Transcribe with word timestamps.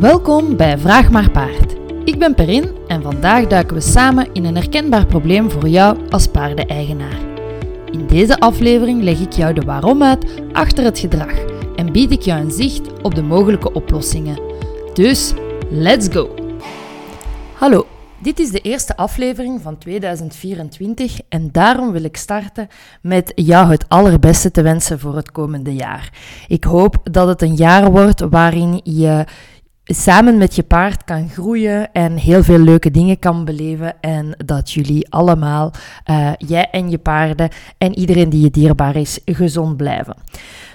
Welkom 0.00 0.56
bij 0.56 0.78
Vraag 0.78 1.10
maar 1.10 1.30
Paard. 1.30 1.74
Ik 2.04 2.18
ben 2.18 2.34
Perin 2.34 2.76
en 2.88 3.02
vandaag 3.02 3.46
duiken 3.46 3.74
we 3.74 3.82
samen 3.82 4.32
in 4.32 4.44
een 4.44 4.56
herkenbaar 4.56 5.06
probleem 5.06 5.50
voor 5.50 5.68
jou 5.68 6.10
als 6.10 6.26
paardeneigenaar. 6.26 7.18
In 7.92 8.06
deze 8.06 8.38
aflevering 8.38 9.02
leg 9.02 9.20
ik 9.20 9.32
jou 9.32 9.54
de 9.54 9.60
waarom 9.60 10.02
uit 10.02 10.42
achter 10.52 10.84
het 10.84 10.98
gedrag 10.98 11.44
en 11.76 11.92
bied 11.92 12.10
ik 12.10 12.20
jou 12.20 12.40
een 12.40 12.50
zicht 12.50 13.02
op 13.02 13.14
de 13.14 13.22
mogelijke 13.22 13.72
oplossingen. 13.72 14.40
Dus, 14.94 15.32
let's 15.70 16.08
go! 16.12 16.34
Hallo, 17.54 17.86
dit 18.18 18.38
is 18.38 18.50
de 18.50 18.60
eerste 18.60 18.96
aflevering 18.96 19.60
van 19.62 19.78
2024 19.78 21.20
en 21.28 21.48
daarom 21.52 21.92
wil 21.92 22.04
ik 22.04 22.16
starten 22.16 22.68
met 23.02 23.32
jou 23.34 23.70
het 23.70 23.84
allerbeste 23.88 24.50
te 24.50 24.62
wensen 24.62 24.98
voor 24.98 25.16
het 25.16 25.32
komende 25.32 25.74
jaar. 25.74 26.12
Ik 26.48 26.64
hoop 26.64 26.96
dat 27.02 27.28
het 27.28 27.42
een 27.42 27.56
jaar 27.56 27.90
wordt 27.90 28.20
waarin 28.20 28.80
je 28.84 29.24
samen 29.84 30.38
met 30.38 30.54
je 30.54 30.62
paard 30.62 31.04
kan 31.04 31.28
groeien 31.28 31.92
en 31.92 32.16
heel 32.16 32.42
veel 32.42 32.58
leuke 32.58 32.90
dingen 32.90 33.18
kan 33.18 33.44
beleven. 33.44 34.00
En 34.00 34.34
dat 34.44 34.70
jullie 34.70 35.10
allemaal, 35.10 35.72
uh, 36.10 36.30
jij 36.38 36.68
en 36.70 36.90
je 36.90 36.98
paarden 36.98 37.48
en 37.78 37.98
iedereen 37.98 38.30
die 38.30 38.40
je 38.40 38.50
dierbaar 38.50 38.96
is, 38.96 39.20
gezond 39.24 39.76
blijven. 39.76 40.16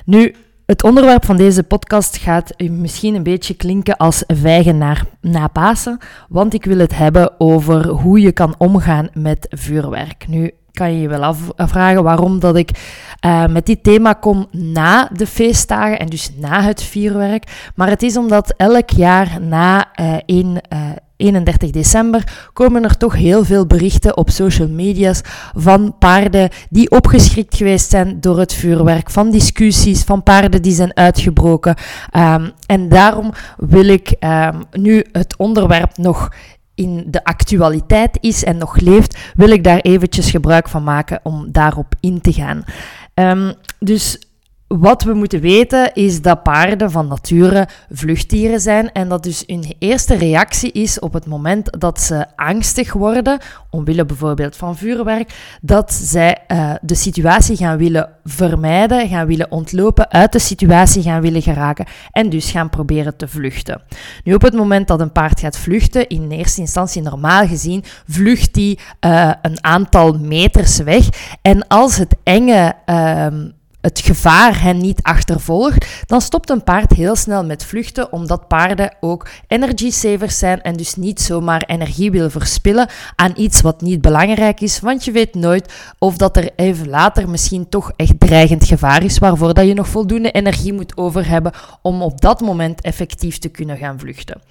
Nu, 0.06 0.36
het 0.66 0.84
onderwerp 0.84 1.26
van 1.26 1.38
deze 1.38 1.64
podcast 1.64 2.18
gaat 2.18 2.54
misschien 2.70 3.16
een 3.16 3.24
beetje 3.24 3.56
klinken 3.56 3.98
als 3.98 4.24
vijgen 4.28 4.78
naar, 4.78 5.06
na 5.22 5.48
Pasen, 5.48 5.98
want 6.30 6.54
ik 6.54 6.66
wil 6.66 6.78
het 6.78 6.98
hebben 6.98 7.40
over 7.40 7.88
hoe 7.88 8.20
je 8.20 8.32
kan 8.32 8.56
omgaan 8.58 9.08
met 9.14 9.48
vuurwerk. 9.50 10.28
Nu, 10.28 10.52
kan 10.76 10.94
je 10.94 11.02
je 11.02 11.08
wel 11.08 11.36
afvragen 11.56 12.04
waarom 12.04 12.40
dat 12.40 12.56
ik 12.56 12.72
uh, 13.26 13.46
met 13.46 13.66
dit 13.66 13.84
thema 13.84 14.14
kom 14.14 14.48
na 14.52 15.10
de 15.14 15.28
feestdagen 15.28 16.00
en 16.00 16.08
dus 16.08 16.32
na 16.38 16.62
het 16.62 16.84
vuurwerk. 16.84 17.72
Maar 17.76 17.90
het 17.90 18.04
is 18.04 18.18
omdat 18.18 18.54
elk 18.58 18.90
jaar 18.90 19.42
na 19.42 19.86
uh, 20.02 20.18
1, 20.26 20.48
uh, 20.48 20.80
31 21.18 21.70
december 21.70 22.50
komen 22.54 22.84
er 22.84 22.98
toch 22.98 23.14
heel 23.14 23.46
veel 23.46 23.66
berichten 23.66 24.18
op 24.18 24.30
social 24.30 24.68
media's 24.68 25.22
van 25.56 25.96
paarden 26.00 26.50
die 26.70 26.92
opgeschrikt 26.92 27.56
geweest 27.56 27.90
zijn 27.90 28.22
door 28.22 28.40
het 28.40 28.54
vuurwerk, 28.54 29.10
van 29.10 29.32
discussies, 29.32 30.04
van 30.04 30.24
paarden 30.24 30.62
die 30.62 30.74
zijn 30.74 30.96
uitgebroken. 30.96 31.76
Um, 32.18 32.52
en 32.66 32.90
daarom 32.90 33.32
wil 33.58 33.88
ik 33.88 34.16
um, 34.20 34.64
nu 34.72 35.06
het 35.12 35.38
onderwerp 35.38 35.98
nog 35.98 36.30
in 36.76 37.04
de 37.08 37.24
actualiteit 37.24 38.18
is 38.22 38.44
en 38.44 38.58
nog 38.58 38.80
leeft, 38.80 39.18
wil 39.36 39.50
ik 39.50 39.64
daar 39.64 39.80
eventjes 39.80 40.32
gebruik 40.32 40.70
van 40.70 40.84
maken 40.84 41.20
om 41.24 41.52
daarop 41.52 41.96
in 42.00 42.22
te 42.22 42.34
gaan. 42.34 42.64
Um, 43.14 43.54
dus 43.80 44.20
wat 44.68 45.04
we 45.04 45.14
moeten 45.14 45.40
weten 45.40 45.94
is 45.94 46.22
dat 46.22 46.44
paarden 46.44 46.92
van 46.92 47.08
nature 47.08 47.68
vluchtdieren 47.92 48.60
zijn 48.60 48.92
en 48.92 49.10
dat 49.10 49.24
dus 49.24 49.44
hun 49.48 49.76
eerste 49.80 50.16
reactie 50.16 50.72
is 50.72 51.00
op 51.00 51.14
het 51.14 51.26
moment 51.26 51.82
dat 51.82 52.02
ze 52.02 52.26
angstig 52.36 52.94
worden, 52.94 53.40
omwille 53.70 54.06
bijvoorbeeld 54.06 54.56
van 54.56 54.78
vuurwerk, 54.78 55.58
dat 55.62 55.94
zij 55.94 56.38
uh, 56.48 56.74
de 56.82 56.96
situatie 56.96 57.58
gaan 57.58 57.78
willen 57.78 58.10
vermijden, 58.24 59.08
gaan 59.08 59.28
willen 59.28 59.52
ontlopen, 59.52 60.12
uit 60.12 60.32
de 60.32 60.40
situatie 60.40 61.02
gaan 61.04 61.22
willen 61.22 61.42
geraken 61.42 61.86
en 62.12 62.30
dus 62.30 62.52
gaan 62.52 62.70
proberen 62.70 63.16
te 63.16 63.28
vluchten. 63.28 63.82
Nu, 64.24 64.34
op 64.34 64.42
het 64.42 64.54
moment 64.54 64.88
dat 64.88 65.00
een 65.00 65.12
paard 65.12 65.40
gaat 65.40 65.58
vluchten, 65.58 66.08
in 66.08 66.32
eerste 66.32 66.62
instantie 66.62 67.02
normaal 67.02 67.48
gezien, 67.48 67.84
vlucht 68.08 68.54
die 68.54 68.80
uh, 69.06 69.32
een 69.42 69.64
aantal 69.64 70.14
meters 70.14 70.78
weg 70.78 71.10
en 71.42 71.68
als 71.68 71.98
het 71.98 72.16
enge 72.24 72.74
uh, 72.86 73.28
het 73.86 74.00
gevaar 74.00 74.62
hen 74.62 74.78
niet 74.78 75.02
achtervolgt, 75.02 75.86
dan 76.06 76.22
stopt 76.22 76.50
een 76.50 76.64
paard 76.64 76.92
heel 76.92 77.16
snel 77.16 77.46
met 77.46 77.66
vluchten, 77.66 78.12
omdat 78.12 78.48
paarden 78.48 78.96
ook 79.00 79.28
energy 79.48 79.92
savers 79.92 80.38
zijn 80.38 80.62
en 80.62 80.74
dus 80.74 80.96
niet 80.96 81.22
zomaar 81.22 81.64
energie 81.66 82.12
willen 82.12 82.32
verspillen 82.32 82.90
aan 83.16 83.34
iets 83.36 83.62
wat 83.62 83.82
niet 83.82 84.02
belangrijk 84.02 84.62
is, 84.62 84.80
want 84.80 85.06
je 85.06 85.12
weet 85.12 85.36
nooit 85.36 85.74
of 86.00 86.18
dat 86.18 86.38
er 86.38 86.50
even 86.56 86.90
later 86.90 87.30
misschien 87.30 87.70
toch 87.70 87.92
echt 87.96 88.20
dreigend 88.20 88.66
gevaar 88.66 89.04
is, 89.04 89.18
waarvoor 89.18 89.54
dat 89.54 89.68
je 89.68 89.74
nog 89.74 89.88
voldoende 89.88 90.32
energie 90.32 90.74
moet 90.74 90.98
over 90.98 91.28
hebben 91.28 91.52
om 91.82 92.02
op 92.02 92.22
dat 92.22 92.42
moment 92.42 92.82
effectief 92.82 93.38
te 93.38 93.50
kunnen 93.50 93.78
gaan 93.78 94.00
vluchten. 94.00 94.42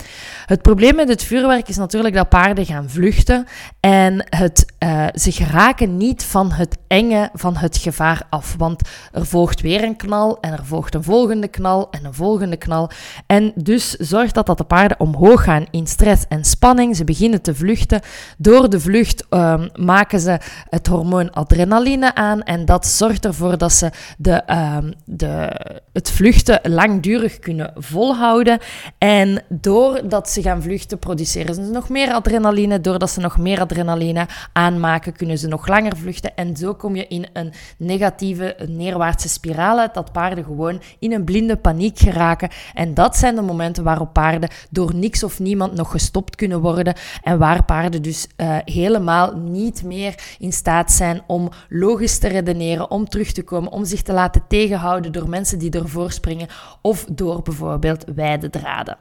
Het 0.47 0.63
probleem 0.63 0.95
met 0.95 1.09
het 1.09 1.23
vuurwerk 1.23 1.69
is 1.69 1.77
natuurlijk 1.77 2.15
dat 2.15 2.29
paarden 2.29 2.67
gaan 2.67 2.91
vluchten 2.91 3.47
en 3.81 4.27
het, 4.29 4.73
uh, 4.79 5.07
ze 5.15 5.33
geraken 5.33 5.97
niet 5.97 6.25
van 6.25 6.53
het 6.53 6.77
enge 6.87 7.31
van 7.33 7.57
het 7.57 7.77
gevaar 7.77 8.23
af, 8.31 8.55
want 8.59 8.83
er 9.25 9.31
volgt 9.31 9.61
weer 9.61 9.85
een 9.85 9.97
knal 9.97 10.41
en 10.41 10.53
er 10.53 10.65
volgt 10.65 10.95
een 10.95 11.03
volgende 11.03 11.49
knal 11.49 11.91
en 11.91 12.05
een 12.05 12.15
volgende 12.15 12.57
knal. 12.57 12.91
En 13.27 13.53
dus 13.55 13.91
zorgt 13.91 14.35
dat 14.35 14.47
dat 14.47 14.59
de 14.59 14.65
paarden 14.65 15.01
omhoog 15.01 15.45
gaan 15.45 15.67
in 15.71 15.87
stress 15.87 16.25
en 16.29 16.45
spanning. 16.45 16.97
Ze 16.97 17.05
beginnen 17.05 17.43
te 17.43 17.55
vluchten. 17.55 18.01
Door 18.39 18.71
de 18.71 18.81
vlucht 18.81 19.27
um, 19.31 19.69
maken 19.75 20.21
ze 20.21 20.39
het 20.69 20.87
hormoon 20.87 21.31
adrenaline 21.31 22.15
aan 22.15 22.43
en 22.43 22.65
dat 22.65 22.87
zorgt 22.87 23.25
ervoor 23.25 23.59
dat 23.59 23.73
ze 23.73 23.91
de, 24.19 24.43
um, 24.77 24.95
de, 25.05 25.53
het 25.95 26.11
vluchten 26.11 26.61
langdurig 26.63 27.39
kunnen 27.39 27.73
volhouden. 27.75 28.59
En 28.99 29.43
doordat 29.49 30.31
ze 30.31 30.43
gaan 30.43 30.63
vluchten, 30.63 30.99
produceren 30.99 31.55
ze 31.55 31.61
nog 31.61 31.89
meer 31.89 32.13
adrenaline. 32.13 32.81
Doordat 32.81 33.11
ze 33.11 33.21
nog 33.21 33.39
meer 33.39 33.61
adrenaline 33.61 34.27
aanmaken, 34.53 35.13
kunnen 35.13 35.39
ze 35.39 35.49
nog 35.49 35.67
langer 35.67 35.97
vluchten. 35.97 36.37
En 36.37 36.57
zo 36.57 36.75
kom 36.75 36.97
je 36.97 37.07
in 37.07 37.27
een 37.33 37.53
negatieve, 37.79 38.57
neerwaartse 38.69 39.29
spiraal 39.29 39.79
uit 39.79 39.95
dat 39.95 40.13
paarden 40.13 40.45
gewoon 40.45 40.81
in 40.99 41.13
een 41.13 41.25
blinde 41.25 41.57
paniek 41.57 41.99
geraken. 41.99 42.49
En 42.75 42.95
dat 42.95 43.17
zijn 43.17 43.35
de 43.35 43.43
momenten 43.43 43.85
waarop 43.85 44.13
paarden 44.13 44.51
door 44.71 44.95
niks 44.95 45.25
of 45.25 45.39
niemand 45.39 45.75
nog 45.75 45.91
gestopt 45.91 46.37
kunnen 46.37 46.61
worden. 46.61 46.95
En 47.23 47.39
waar 47.39 47.65
paarden 47.65 48.03
dus 48.03 48.27
uh, 48.37 48.57
helemaal 48.65 49.37
niet 49.37 49.85
meer 49.85 50.15
in 50.39 50.53
staat 50.53 50.93
zijn 50.93 51.23
om 51.27 51.51
logisch 51.69 52.19
te 52.19 52.29
redeneren, 52.29 52.91
om 52.91 53.09
terug 53.09 53.33
te 53.33 53.43
komen, 53.43 53.73
om 53.73 53.85
zich 53.85 54.03
te 54.03 54.13
laten 54.13 54.43
tegenhouden 54.49 55.13
door 55.13 55.29
mensen 55.29 55.59
die 55.59 55.71
ervoor 55.85 56.13
springen 56.13 56.49
of 56.81 57.05
door 57.13 57.43
bijvoorbeeld 57.43 58.05
wijde 58.15 58.51
draden. 58.51 58.97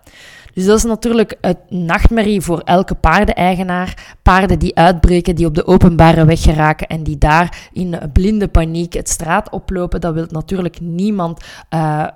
Dus 0.54 0.66
dat 0.66 0.78
is 0.78 0.84
natuurlijk 0.84 1.38
een 1.42 1.58
nachtmerrie 1.70 2.42
voor 2.42 2.60
elke 2.60 2.96
paardeneigenaar. 2.96 4.16
Paarden 4.22 4.60
die 4.60 4.76
uitbreken, 4.76 5.36
die 5.36 5.46
op 5.46 5.56
de 5.56 5.66
openbare 5.66 6.26
weg 6.26 6.42
geraken 6.42 6.88
en 6.88 7.04
die 7.04 7.18
daar 7.18 7.70
in 7.72 8.00
blinde 8.14 8.48
paniek 8.48 8.94
het 8.94 9.10
straat 9.10 9.50
oplopen, 9.50 10.02
dat 10.02 10.14
wil 10.14 10.26
natuurlijk 10.30 10.80
niemand, 10.82 11.44
uh, 11.70 12.08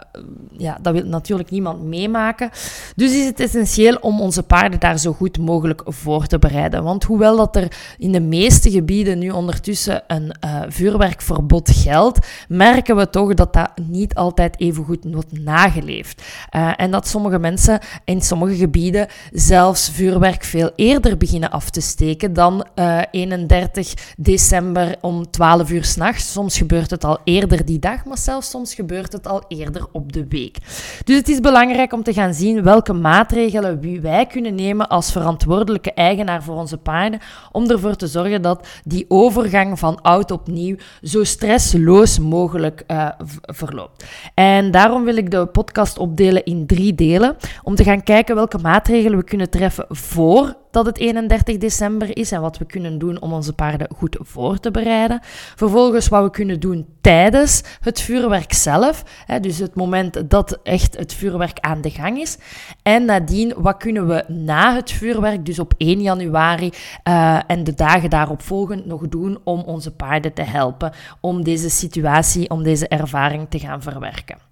ja, 0.58 0.78
dat 0.82 0.94
wil 0.94 1.06
natuurlijk 1.06 1.50
niemand 1.50 1.84
meemaken. 1.84 2.50
Dus 2.96 3.12
is 3.14 3.26
het 3.26 3.40
essentieel 3.40 3.96
om 3.96 4.22
onze 4.22 4.44
paarden 4.44 4.80
daar 4.80 4.98
zo 4.98 5.14
goed 5.14 5.38
mogelijk 5.38 5.82
voor 5.86 6.26
te 6.26 6.40
bereiden. 6.40 6.84
Want 6.84 7.04
hoewel 7.04 7.38
dat 7.38 7.56
er 7.56 7.72
in 7.98 8.12
de 8.12 8.22
meeste 8.22 8.72
gebieden 8.72 9.20
nu 9.20 9.30
ondertussen 9.30 10.04
een 10.08 10.36
uh, 10.46 10.62
vuurwerkverbod 10.68 11.70
geldt, 11.72 12.28
merken 12.48 12.96
we 12.96 13.10
toch 13.10 13.34
dat 13.34 13.54
dat 13.54 13.72
niet 13.88 14.16
altijd 14.16 14.57
even 14.58 14.84
goed 14.84 15.06
wordt 15.12 15.40
nageleefd. 15.40 16.22
Uh, 16.56 16.74
en 16.76 16.92
dat 16.92 17.08
sommige 17.08 17.40
mensen 17.40 17.80
in 18.06 18.22
sommige 18.22 18.56
gebieden 18.56 19.08
zelfs 19.32 19.90
vuurwerk 19.90 20.44
veel 20.44 20.72
eerder 20.76 21.18
beginnen 21.18 21.52
af 21.52 21.70
te 21.70 21.82
steken 21.82 22.34
dan 22.34 22.66
uh, 22.76 23.02
31 23.12 23.94
december 24.18 24.96
om 25.02 25.32
12 25.32 25.72
uur 25.72 25.84
s'nachts. 25.84 26.32
Soms 26.32 26.58
gebeurt 26.58 26.92
het 26.92 27.04
al 27.04 27.20
eerder 27.24 27.66
die 27.66 27.80
dag, 27.80 28.06
maar 28.06 28.18
zelfs 28.18 28.50
soms 28.50 28.74
gebeurt 28.74 29.14
het 29.14 29.28
al 29.28 29.44
eerder 29.48 29.86
op 29.92 30.14
de 30.14 30.26
week. 30.28 30.58
Dus 31.04 31.16
het 31.16 31.30
is 31.30 31.40
belangrijk 31.40 31.94
om 31.94 32.04
te 32.04 32.14
gaan 32.14 32.34
zien 32.34 32.64
welke 32.64 32.94
maatregelen 32.94 34.02
wij 34.02 34.26
kunnen 34.26 34.56
nemen 34.56 34.88
als 34.88 35.12
verantwoordelijke 35.12 35.94
eigenaar 35.94 36.44
voor 36.44 36.56
onze 36.56 36.78
paarden 36.78 37.20
om 37.52 37.70
ervoor 37.70 37.96
te 37.96 38.08
zorgen 38.08 38.42
dat 38.42 38.68
die 38.84 39.06
overgang 39.08 39.80
van 39.80 40.02
oud 40.02 40.32
op 40.32 40.48
nieuw 40.48 40.76
zo 41.02 41.24
stressloos 41.24 42.20
mogelijk 42.20 42.84
uh, 42.88 43.10
verloopt. 43.42 44.06
En 44.34 44.47
daarom 44.72 45.04
wil 45.04 45.18
ik 45.18 45.32
de 45.32 45.46
podcast 45.46 45.98
opdelen 45.98 46.44
in 46.44 46.66
drie 46.66 46.96
delen. 46.96 47.36
Om 47.64 47.76
te 47.76 47.84
gaan 47.84 48.04
kijken 48.04 48.36
welke 48.36 48.58
maatregelen 48.58 49.18
we 49.18 49.24
kunnen 49.24 49.50
treffen 49.50 49.86
voor 49.90 50.56
dat 50.72 50.86
het 50.86 50.98
31 50.98 51.58
december 51.58 52.18
is 52.18 52.32
en 52.32 52.42
wat 52.42 52.58
we 52.58 52.66
kunnen 52.66 52.98
doen 52.98 53.22
om 53.22 53.34
onze 53.34 53.54
paarden 53.54 53.88
goed 53.96 54.18
voor 54.20 54.60
te 54.60 54.72
bereiden. 54.72 55.20
Vervolgens 55.56 56.08
wat 56.08 56.24
we 56.24 56.30
kunnen 56.30 56.60
doen 56.60 56.86
tijdens 57.02 57.64
het 57.80 58.02
vuurwerk 58.02 58.54
zelf, 58.54 59.04
hè, 59.26 59.40
dus 59.40 59.58
het 59.58 59.76
moment 59.76 60.30
dat 60.30 60.60
echt 60.64 60.98
het 60.98 61.14
vuurwerk 61.14 61.60
aan 61.60 61.82
de 61.82 61.90
gang 61.90 62.20
is. 62.20 62.38
En 62.82 63.06
nadien, 63.06 63.54
wat 63.58 63.78
kunnen 63.78 64.08
we 64.08 64.24
na 64.28 64.76
het 64.76 64.92
vuurwerk, 64.92 65.46
dus 65.46 65.60
op 65.60 65.74
1 65.78 66.02
januari 66.02 66.72
uh, 67.04 67.40
en 67.48 67.64
de 67.64 67.74
dagen 67.74 68.10
daarop 68.10 68.42
volgend, 68.42 68.86
nog 68.86 69.08
doen 69.08 69.38
om 69.44 69.60
onze 69.60 69.92
paarden 69.92 70.34
te 70.34 70.44
helpen 70.44 70.94
om 71.20 71.44
deze 71.44 71.70
situatie, 71.70 72.50
om 72.50 72.64
deze 72.64 72.88
ervaring 72.88 73.46
te 73.50 73.60
gaan 73.60 73.82
verwerken. 73.82 74.47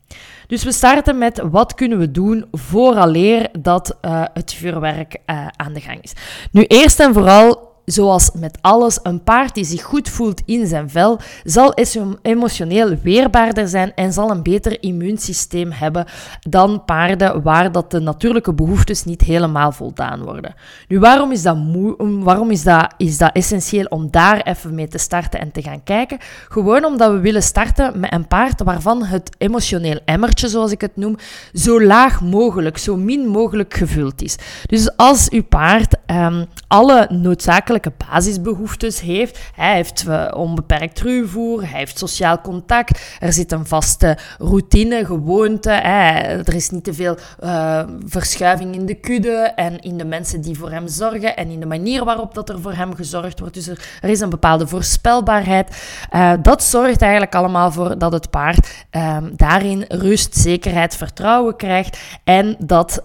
Dus 0.48 0.64
we 0.64 0.72
starten 0.72 1.18
met 1.18 1.42
wat 1.52 1.74
kunnen 1.74 2.00
we 2.00 2.12
doen 2.12 2.46
vooraleer 2.52 3.50
dat 3.60 3.98
uh, 4.02 4.24
het 4.34 4.54
vuurwerk 4.54 5.18
uh, 5.26 5.48
aan 5.56 5.74
de 5.74 5.82
gang 5.82 6.02
is. 6.02 6.14
Nu, 6.52 6.64
eerst 6.64 7.00
en 7.00 7.14
vooral 7.14 7.75
zoals 7.86 8.32
met 8.34 8.58
alles, 8.62 9.00
een 9.04 9.24
paard 9.24 9.54
die 9.54 9.66
zich 9.66 9.84
goed 9.84 10.10
voelt 10.10 10.42
in 10.46 10.68
zijn 10.68 10.90
vel, 10.90 11.20
zal 11.44 11.74
emotioneel 12.22 12.98
weerbaarder 13.04 13.68
zijn 13.68 13.94
en 13.96 14.14
zal 14.14 14.32
een 14.32 14.44
beter 14.44 14.84
immuunsysteem 14.84 15.72
hebben 15.72 16.06
dan 16.40 16.86
paarden 16.86 17.42
waar 17.42 17.72
dat 17.72 17.92
de 17.92 18.00
natuurlijke 18.00 18.54
behoeftes 18.54 19.04
niet 19.04 19.22
helemaal 19.22 19.72
voldaan 19.72 20.24
worden. 20.24 20.54
Nu, 20.88 21.00
waarom 21.00 21.32
is 21.32 21.42
dat, 21.42 21.58
waarom 21.98 22.52
is 22.52 22.64
dat, 22.64 22.94
is 22.98 23.18
dat 23.18 23.32
essentieel 23.34 23.86
om 23.86 24.12
daar 24.12 24.42
even 24.42 24.76
mee 24.76 24.88
te 24.88 24.98
starten 24.98 25.40
en 25.40 25.52
te 25.52 25.62
gaan 25.62 25.84
kijken? 25.84 26.18
Gewoon 26.50 26.86
omdat 26.86 27.12
we 27.12 27.20
willen 27.20 27.44
starten 27.44 28.00
met 28.00 28.14
een 28.14 28.28
paard 28.28 28.64
waarvan 28.64 29.04
het 29.04 29.36
emotioneel 29.38 30.00
emmertje, 30.06 30.48
zoals 30.48 30.72
ik 30.72 30.82
het 30.82 30.96
noem, 30.96 31.16
zo 31.54 31.84
laag 31.84 32.22
mogelijk, 32.22 32.78
zo 32.78 32.96
min 32.96 33.28
mogelijk 33.28 33.74
gevuld 33.74 34.22
is. 34.22 34.38
Dus 34.66 34.98
als 34.98 35.30
uw 35.30 35.44
paard 35.44 35.96
um, 36.08 36.46
alle 36.68 37.08
noodzakelijke 37.10 37.75
basisbehoeftes 38.10 39.02
heeft, 39.02 39.40
hij 39.56 39.76
heeft 39.76 40.06
uh, 40.08 40.28
onbeperkt 40.36 41.02
ruwvoer, 41.02 41.62
hij 41.70 41.80
heeft 41.80 41.98
sociaal 41.98 42.42
contact, 42.42 43.18
er 43.20 43.34
zit 43.34 43.52
een 43.52 43.66
vaste 43.66 44.18
routine, 44.38 45.06
gewoonte, 45.06 45.72
er 45.72 46.54
is 46.56 46.70
niet 46.70 46.84
te 46.84 46.94
veel 46.94 47.18
uh, 47.44 47.84
verschuiving 48.06 48.76
in 48.76 48.86
de 48.86 48.94
kudde 48.94 49.52
en 49.56 49.80
in 49.80 49.98
de 49.98 50.06
mensen 50.06 50.42
die 50.42 50.58
voor 50.58 50.72
hem 50.72 50.88
zorgen 50.88 51.36
en 51.36 51.50
in 51.50 51.60
de 51.60 51.66
manier 51.66 52.06
waarop 52.06 52.34
dat 52.34 52.50
er 52.50 52.62
voor 52.62 52.74
hem 52.74 52.96
gezorgd 52.96 53.40
wordt. 53.40 53.54
Dus 53.54 53.68
er, 53.68 54.10
is 54.10 54.20
een 54.20 54.30
bepaalde 54.30 54.68
voorspelbaarheid. 54.68 55.84
Uh, 56.14 56.34
dat 56.42 56.64
zorgt 56.64 57.02
eigenlijk 57.02 57.36
allemaal 57.36 57.72
voor 57.72 57.98
dat 57.98 58.12
het 58.12 58.30
paard 58.30 58.86
um, 58.92 59.32
daarin 59.36 59.86
rust, 59.88 60.36
zekerheid, 60.36 60.96
vertrouwen 60.96 61.56
krijgt 61.56 62.00
en 62.24 62.56
dat 62.60 63.04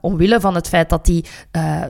omwille 0.00 0.40
van 0.40 0.54
het 0.54 0.68
feit 0.68 0.90
dat 0.90 1.06
hij 1.06 1.24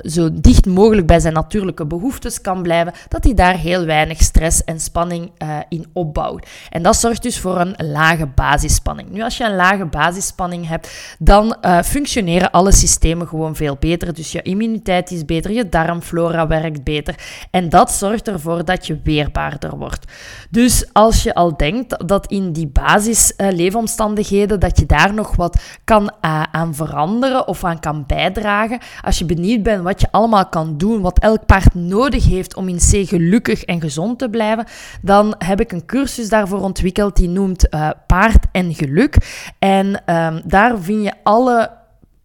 zo 0.03 0.29
dicht 0.33 0.67
mogelijk 0.67 1.07
bij 1.07 1.21
zijn 1.21 1.35
natuurlijke 1.35 1.85
behoeftes 2.23 2.41
kan 2.53 2.63
blijven, 2.63 2.93
dat 3.09 3.25
hij 3.25 3.35
daar 3.35 3.57
heel 3.57 3.85
weinig 3.85 4.23
stress 4.23 4.65
en 4.65 4.81
spanning 4.81 5.31
uh, 5.39 5.59
in 5.69 5.87
opbouwt. 5.93 6.47
En 6.71 6.83
dat 6.83 6.97
zorgt 6.97 7.23
dus 7.23 7.39
voor 7.39 7.61
een 7.61 7.75
lage 7.77 8.27
basisspanning. 8.27 9.11
Nu, 9.11 9.23
als 9.23 9.37
je 9.37 9.45
een 9.45 9.57
lage 9.57 9.85
basisspanning 9.85 10.69
hebt, 10.69 11.17
dan 11.19 11.57
uh, 11.63 11.83
functioneren 11.83 12.51
alle 12.51 12.73
systemen 12.73 13.29
gewoon 13.29 13.57
veel 13.57 13.77
beter. 13.81 14.15
Dus 14.15 14.33
je 14.33 14.43
immuniteit 14.43 15.11
is 15.11 15.25
beter, 15.25 15.51
je 15.51 15.69
darmflora 15.69 16.47
werkt 16.47 16.85
beter. 16.85 17.15
En 17.51 17.69
dat 17.69 17.93
zorgt 17.93 18.29
ervoor 18.29 18.65
dat 18.65 18.87
je 18.87 19.01
weerbaarder 19.05 19.77
wordt. 19.77 20.13
Dus 20.51 20.93
als 20.93 21.23
je 21.23 21.35
al 21.35 21.57
denkt 21.57 22.09
dat 22.09 22.27
in 22.27 22.53
die 22.53 22.67
basisleefomstandigheden, 22.67 24.55
uh, 24.55 24.61
dat 24.63 24.79
je 24.79 24.87
daar 24.87 25.15
nog 25.15 25.37
wat 25.37 25.63
kan 25.85 26.13
aan 26.51 26.75
veranderen 26.75 27.49
of 27.49 27.65
aan 27.65 27.81
kan 27.81 28.05
bijdragen, 28.07 28.81
als 29.03 29.19
je 29.19 29.25
benieuwd 29.25 29.63
bent 29.63 29.83
wat 29.83 30.01
je 30.01 30.09
allemaal 30.11 30.47
kan 30.47 30.77
doen, 30.77 31.01
wat 31.01 31.19
elk 31.19 31.47
paard 31.47 31.75
nodig 31.75 32.12
heeft 32.21 32.57
om 32.57 32.69
in 32.69 32.77
C 32.77 33.09
gelukkig 33.09 33.65
en 33.65 33.81
gezond 33.81 34.19
te 34.19 34.29
blijven, 34.29 34.67
dan 35.03 35.35
heb 35.39 35.61
ik 35.61 35.73
een 35.73 35.87
cursus 35.87 36.29
daarvoor 36.29 36.61
ontwikkeld 36.61 37.17
die 37.17 37.29
noemt 37.29 37.67
uh, 37.75 37.91
Paard 38.07 38.47
en 38.53 38.75
Geluk. 38.75 39.17
En 39.59 39.87
um, 39.87 40.41
daar 40.45 40.79
vind 40.79 41.03
je 41.03 41.13
alle 41.23 41.82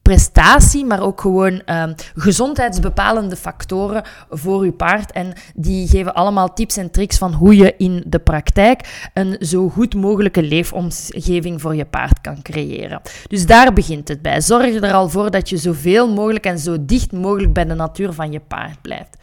prestatie, 0.08 0.86
maar 0.86 1.02
ook 1.02 1.22
gewoon 1.22 1.62
um, 1.66 1.96
gezondheidsbepalende 2.16 3.36
factoren 3.36 4.04
voor 4.30 4.66
je 4.66 4.72
paard. 4.72 5.12
En 5.12 5.34
die 5.56 5.88
geven 5.88 6.14
allemaal 6.14 6.54
tips 6.54 6.78
en 6.78 6.92
tricks 6.92 7.18
van 7.18 7.34
hoe 7.34 7.56
je 7.56 7.74
in 7.78 8.04
de 8.06 8.20
praktijk 8.20 9.10
een 9.14 9.38
zo 9.40 9.70
goed 9.70 9.96
mogelijke 9.96 10.42
leefomgeving 10.44 11.62
voor 11.62 11.76
je 11.76 11.86
paard 11.86 12.22
kan 12.22 12.42
creëren. 12.42 13.02
Dus 13.28 13.46
daar 13.46 13.74
begint 13.74 14.08
het 14.08 14.22
bij. 14.22 14.42
Zorg 14.42 14.76
er 14.76 14.94
al 14.94 15.10
voor 15.10 15.32
dat 15.32 15.50
je 15.50 15.58
zoveel 15.58 16.14
mogelijk 16.14 16.46
en 16.46 16.60
zo 16.60 16.78
dicht 16.80 17.12
mogelijk 17.12 17.54
bij 17.54 17.66
de 17.66 17.74
natuur 17.74 18.14
van 18.14 18.32
je 18.32 18.40
paard 18.40 18.82
blijft. 18.82 19.18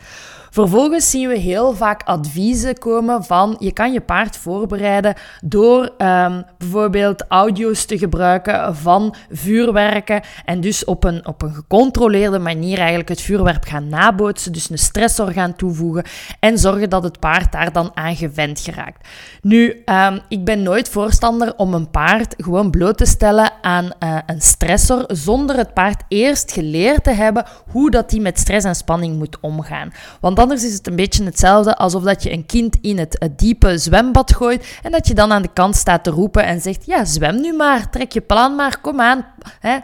Vervolgens 0.55 1.11
zien 1.11 1.29
we 1.29 1.39
heel 1.39 1.73
vaak 1.73 2.03
adviezen 2.03 2.79
komen 2.79 3.25
van 3.25 3.57
je 3.59 3.73
kan 3.73 3.93
je 3.93 4.01
paard 4.01 4.37
voorbereiden 4.37 5.15
door 5.45 5.83
um, 5.99 6.45
bijvoorbeeld 6.59 7.25
audio's 7.29 7.85
te 7.85 7.99
gebruiken 7.99 8.77
van 8.77 9.15
vuurwerken 9.31 10.23
en 10.45 10.61
dus 10.61 10.74
op 10.85 11.05
een, 11.05 11.27
op 11.27 11.43
een 11.43 11.55
gecontroleerde 11.55 12.39
manier 12.39 12.79
eigenlijk 12.79 13.09
het 13.09 13.21
vuurwerk 13.21 13.69
gaan 13.69 13.89
nabootsen, 13.89 14.53
dus 14.53 14.71
een 14.71 14.79
stressor 14.79 15.33
gaan 15.33 15.57
toevoegen 15.57 16.05
en 16.41 16.59
zorgen 16.59 16.91
dat 16.91 17.03
het 17.03 17.19
paard 17.21 17.53
daar 17.53 17.73
dan 17.73 17.91
aan 17.95 18.17
gewend 18.17 18.61
geraakt. 18.61 19.09
Nu, 19.43 19.83
um, 19.85 20.21
ik 20.29 20.45
ben 20.45 20.63
nooit 20.63 20.89
voorstander 20.89 21.57
om 21.57 21.75
een 21.75 21.91
paard 21.91 22.35
gewoon 22.37 22.71
bloot 22.71 22.97
te 22.97 23.05
stellen 23.05 23.53
aan 23.63 23.85
uh, 23.85 24.19
een 24.27 24.41
stressor 24.41 25.05
zonder 25.07 25.57
het 25.57 25.75
paard 25.75 26.03
eerst 26.09 26.53
geleerd 26.53 27.05
te 27.05 27.11
hebben 27.11 27.47
hoe 27.71 27.91
dat 27.91 28.11
die 28.11 28.21
met 28.21 28.39
stress 28.39 28.67
en 28.67 28.75
spanning 28.75 29.19
moet 29.19 29.41
omgaan. 29.41 29.93
Want 30.21 30.39
anders 30.39 30.65
is 30.65 30.75
het 30.75 30.87
een 30.87 30.97
beetje 30.97 31.25
hetzelfde 31.25 31.77
alsof 31.77 32.03
dat 32.03 32.23
je 32.23 32.33
een 32.33 32.47
kind 32.47 32.77
in 32.81 32.99
het, 32.99 33.29
diepe 33.37 33.79
zwembad 33.79 34.35
gooit 34.35 34.79
en 34.83 34.91
dat 34.91 35.09
je 35.09 35.15
dan 35.15 35.33
aan 35.33 35.43
de 35.43 35.53
kant 35.53 35.77
staat 35.77 36.05
te 36.05 36.11
roepen 36.11 36.45
en 36.45 36.61
zegt, 36.61 36.87
ja, 36.87 37.05
zwem 37.05 37.41
nu 37.41 37.53
maar, 37.53 37.91
trek 37.91 38.13
je 38.13 38.21
plan 38.21 38.55
maar, 38.55 38.81
kom 38.81 39.01
aan, 39.01 39.27
hè, 39.61 39.79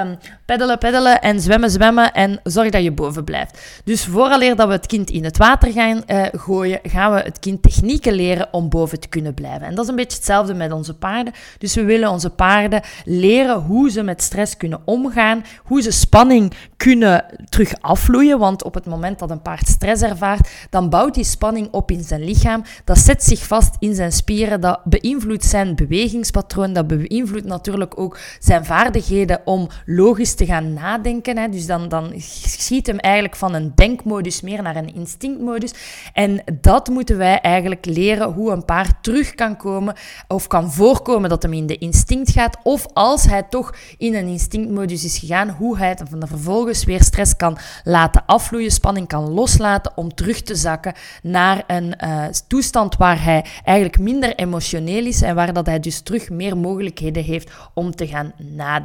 um, 0.00 0.18
peddelen, 0.44 0.78
peddelen 0.78 1.20
en 1.20 1.40
zwemmen, 1.40 1.70
zwemmen 1.70 2.12
en 2.12 2.40
zorg 2.42 2.70
dat 2.70 2.82
je 2.82 2.92
boven 2.92 3.24
blijft. 3.24 3.82
Dus 3.84 4.04
vooraleer 4.04 4.56
dat 4.56 4.66
we 4.66 4.72
het 4.72 4.86
kind 4.86 5.10
in 5.10 5.24
het 5.24 5.36
water 5.36 5.72
gaan 5.72 6.02
uh, 6.06 6.22
gooien, 6.32 6.80
gaan 6.82 7.12
we 7.12 7.20
het 7.20 7.38
kind 7.38 7.62
technieken 7.62 8.12
leren 8.12 8.48
om 8.50 8.68
boven 8.68 9.00
te 9.00 9.08
kunnen 9.08 9.34
blijven. 9.34 9.66
En 9.66 9.74
dat 9.74 9.84
is 9.84 9.90
een 9.90 9.96
beetje 9.96 10.16
hetzelfde 10.16 10.54
met 10.54 10.72
onze 10.72 10.94
paarden. 10.94 11.32
Dus 11.58 11.74
we 11.74 11.84
willen 11.84 12.10
onze 12.10 12.30
paarden 12.30 12.82
leren 13.04 13.60
hoe 13.60 13.90
ze 13.90 14.02
met 14.02 14.22
stress 14.22 14.56
kunnen 14.56 14.80
omgaan, 14.84 15.44
hoe 15.64 15.82
ze 15.82 15.90
spanning 15.90 16.52
kunnen 16.76 17.24
terug 17.48 17.72
afvloeien, 17.80 18.38
want 18.38 18.62
op 18.64 18.74
het 18.74 18.86
moment 18.86 19.18
dat 19.18 19.30
een 19.30 19.42
paard 19.42 19.68
stress 19.68 20.02
ervaart, 20.02 20.48
dan 20.70 20.90
bouwt 20.90 21.14
die 21.14 21.24
spanning 21.24 21.68
op 21.70 21.90
in 21.90 22.02
zijn 22.02 22.24
lichaam, 22.24 22.62
dat 22.84 22.98
zet 22.98 23.24
zich 23.24 23.46
vast 23.46 23.76
in 23.78 23.94
zijn 23.94 24.12
spieren, 24.12 24.60
dat 24.60 24.80
beïnvloedt 24.84 25.44
zijn 25.44 25.74
bewegingspatroon, 25.74 26.72
dat 26.72 26.86
beïnvloedt 26.86 27.46
natuurlijk 27.46 27.98
ook 27.98 28.18
zijn 28.38 28.64
vaardigheden 28.64 28.93
om 29.44 29.68
logisch 29.86 30.34
te 30.34 30.46
gaan 30.46 30.72
nadenken. 30.72 31.36
Hè. 31.36 31.48
Dus 31.48 31.66
dan, 31.66 31.88
dan 31.88 32.12
schiet 32.16 32.86
hem 32.86 32.98
eigenlijk 32.98 33.36
van 33.36 33.54
een 33.54 33.72
denkmodus 33.74 34.40
meer 34.40 34.62
naar 34.62 34.76
een 34.76 34.94
instinctmodus. 34.94 35.74
En 36.12 36.42
dat 36.60 36.88
moeten 36.88 37.16
wij 37.16 37.40
eigenlijk 37.40 37.84
leren 37.86 38.32
hoe 38.32 38.52
een 38.52 38.64
paard 38.64 39.02
terug 39.02 39.34
kan 39.34 39.56
komen 39.56 39.94
of 40.28 40.46
kan 40.46 40.72
voorkomen 40.72 41.28
dat 41.28 41.42
hem 41.42 41.52
in 41.52 41.66
de 41.66 41.78
instinct 41.78 42.30
gaat. 42.30 42.58
Of 42.62 42.86
als 42.92 43.24
hij 43.24 43.42
toch 43.42 43.74
in 43.98 44.14
een 44.14 44.26
instinctmodus 44.26 45.04
is 45.04 45.18
gegaan, 45.18 45.48
hoe 45.50 45.78
hij 45.78 45.96
van 46.10 46.28
vervolgens 46.28 46.84
weer 46.84 47.02
stress 47.02 47.36
kan 47.36 47.58
laten 47.84 48.22
afvloeien, 48.26 48.70
spanning 48.70 49.08
kan 49.08 49.30
loslaten 49.30 49.92
om 49.96 50.14
terug 50.14 50.42
te 50.42 50.54
zakken 50.54 50.92
naar 51.22 51.64
een 51.66 51.94
uh, 52.04 52.24
toestand 52.48 52.96
waar 52.96 53.24
hij 53.24 53.44
eigenlijk 53.64 53.98
minder 53.98 54.34
emotioneel 54.34 55.06
is 55.06 55.22
en 55.22 55.34
waar 55.34 55.52
dat 55.52 55.66
hij 55.66 55.80
dus 55.80 56.00
terug 56.00 56.30
meer 56.30 56.56
mogelijkheden 56.56 57.24
heeft 57.24 57.50
om 57.74 57.94
te 57.94 58.06
gaan 58.06 58.32
nadenken. 58.36 58.83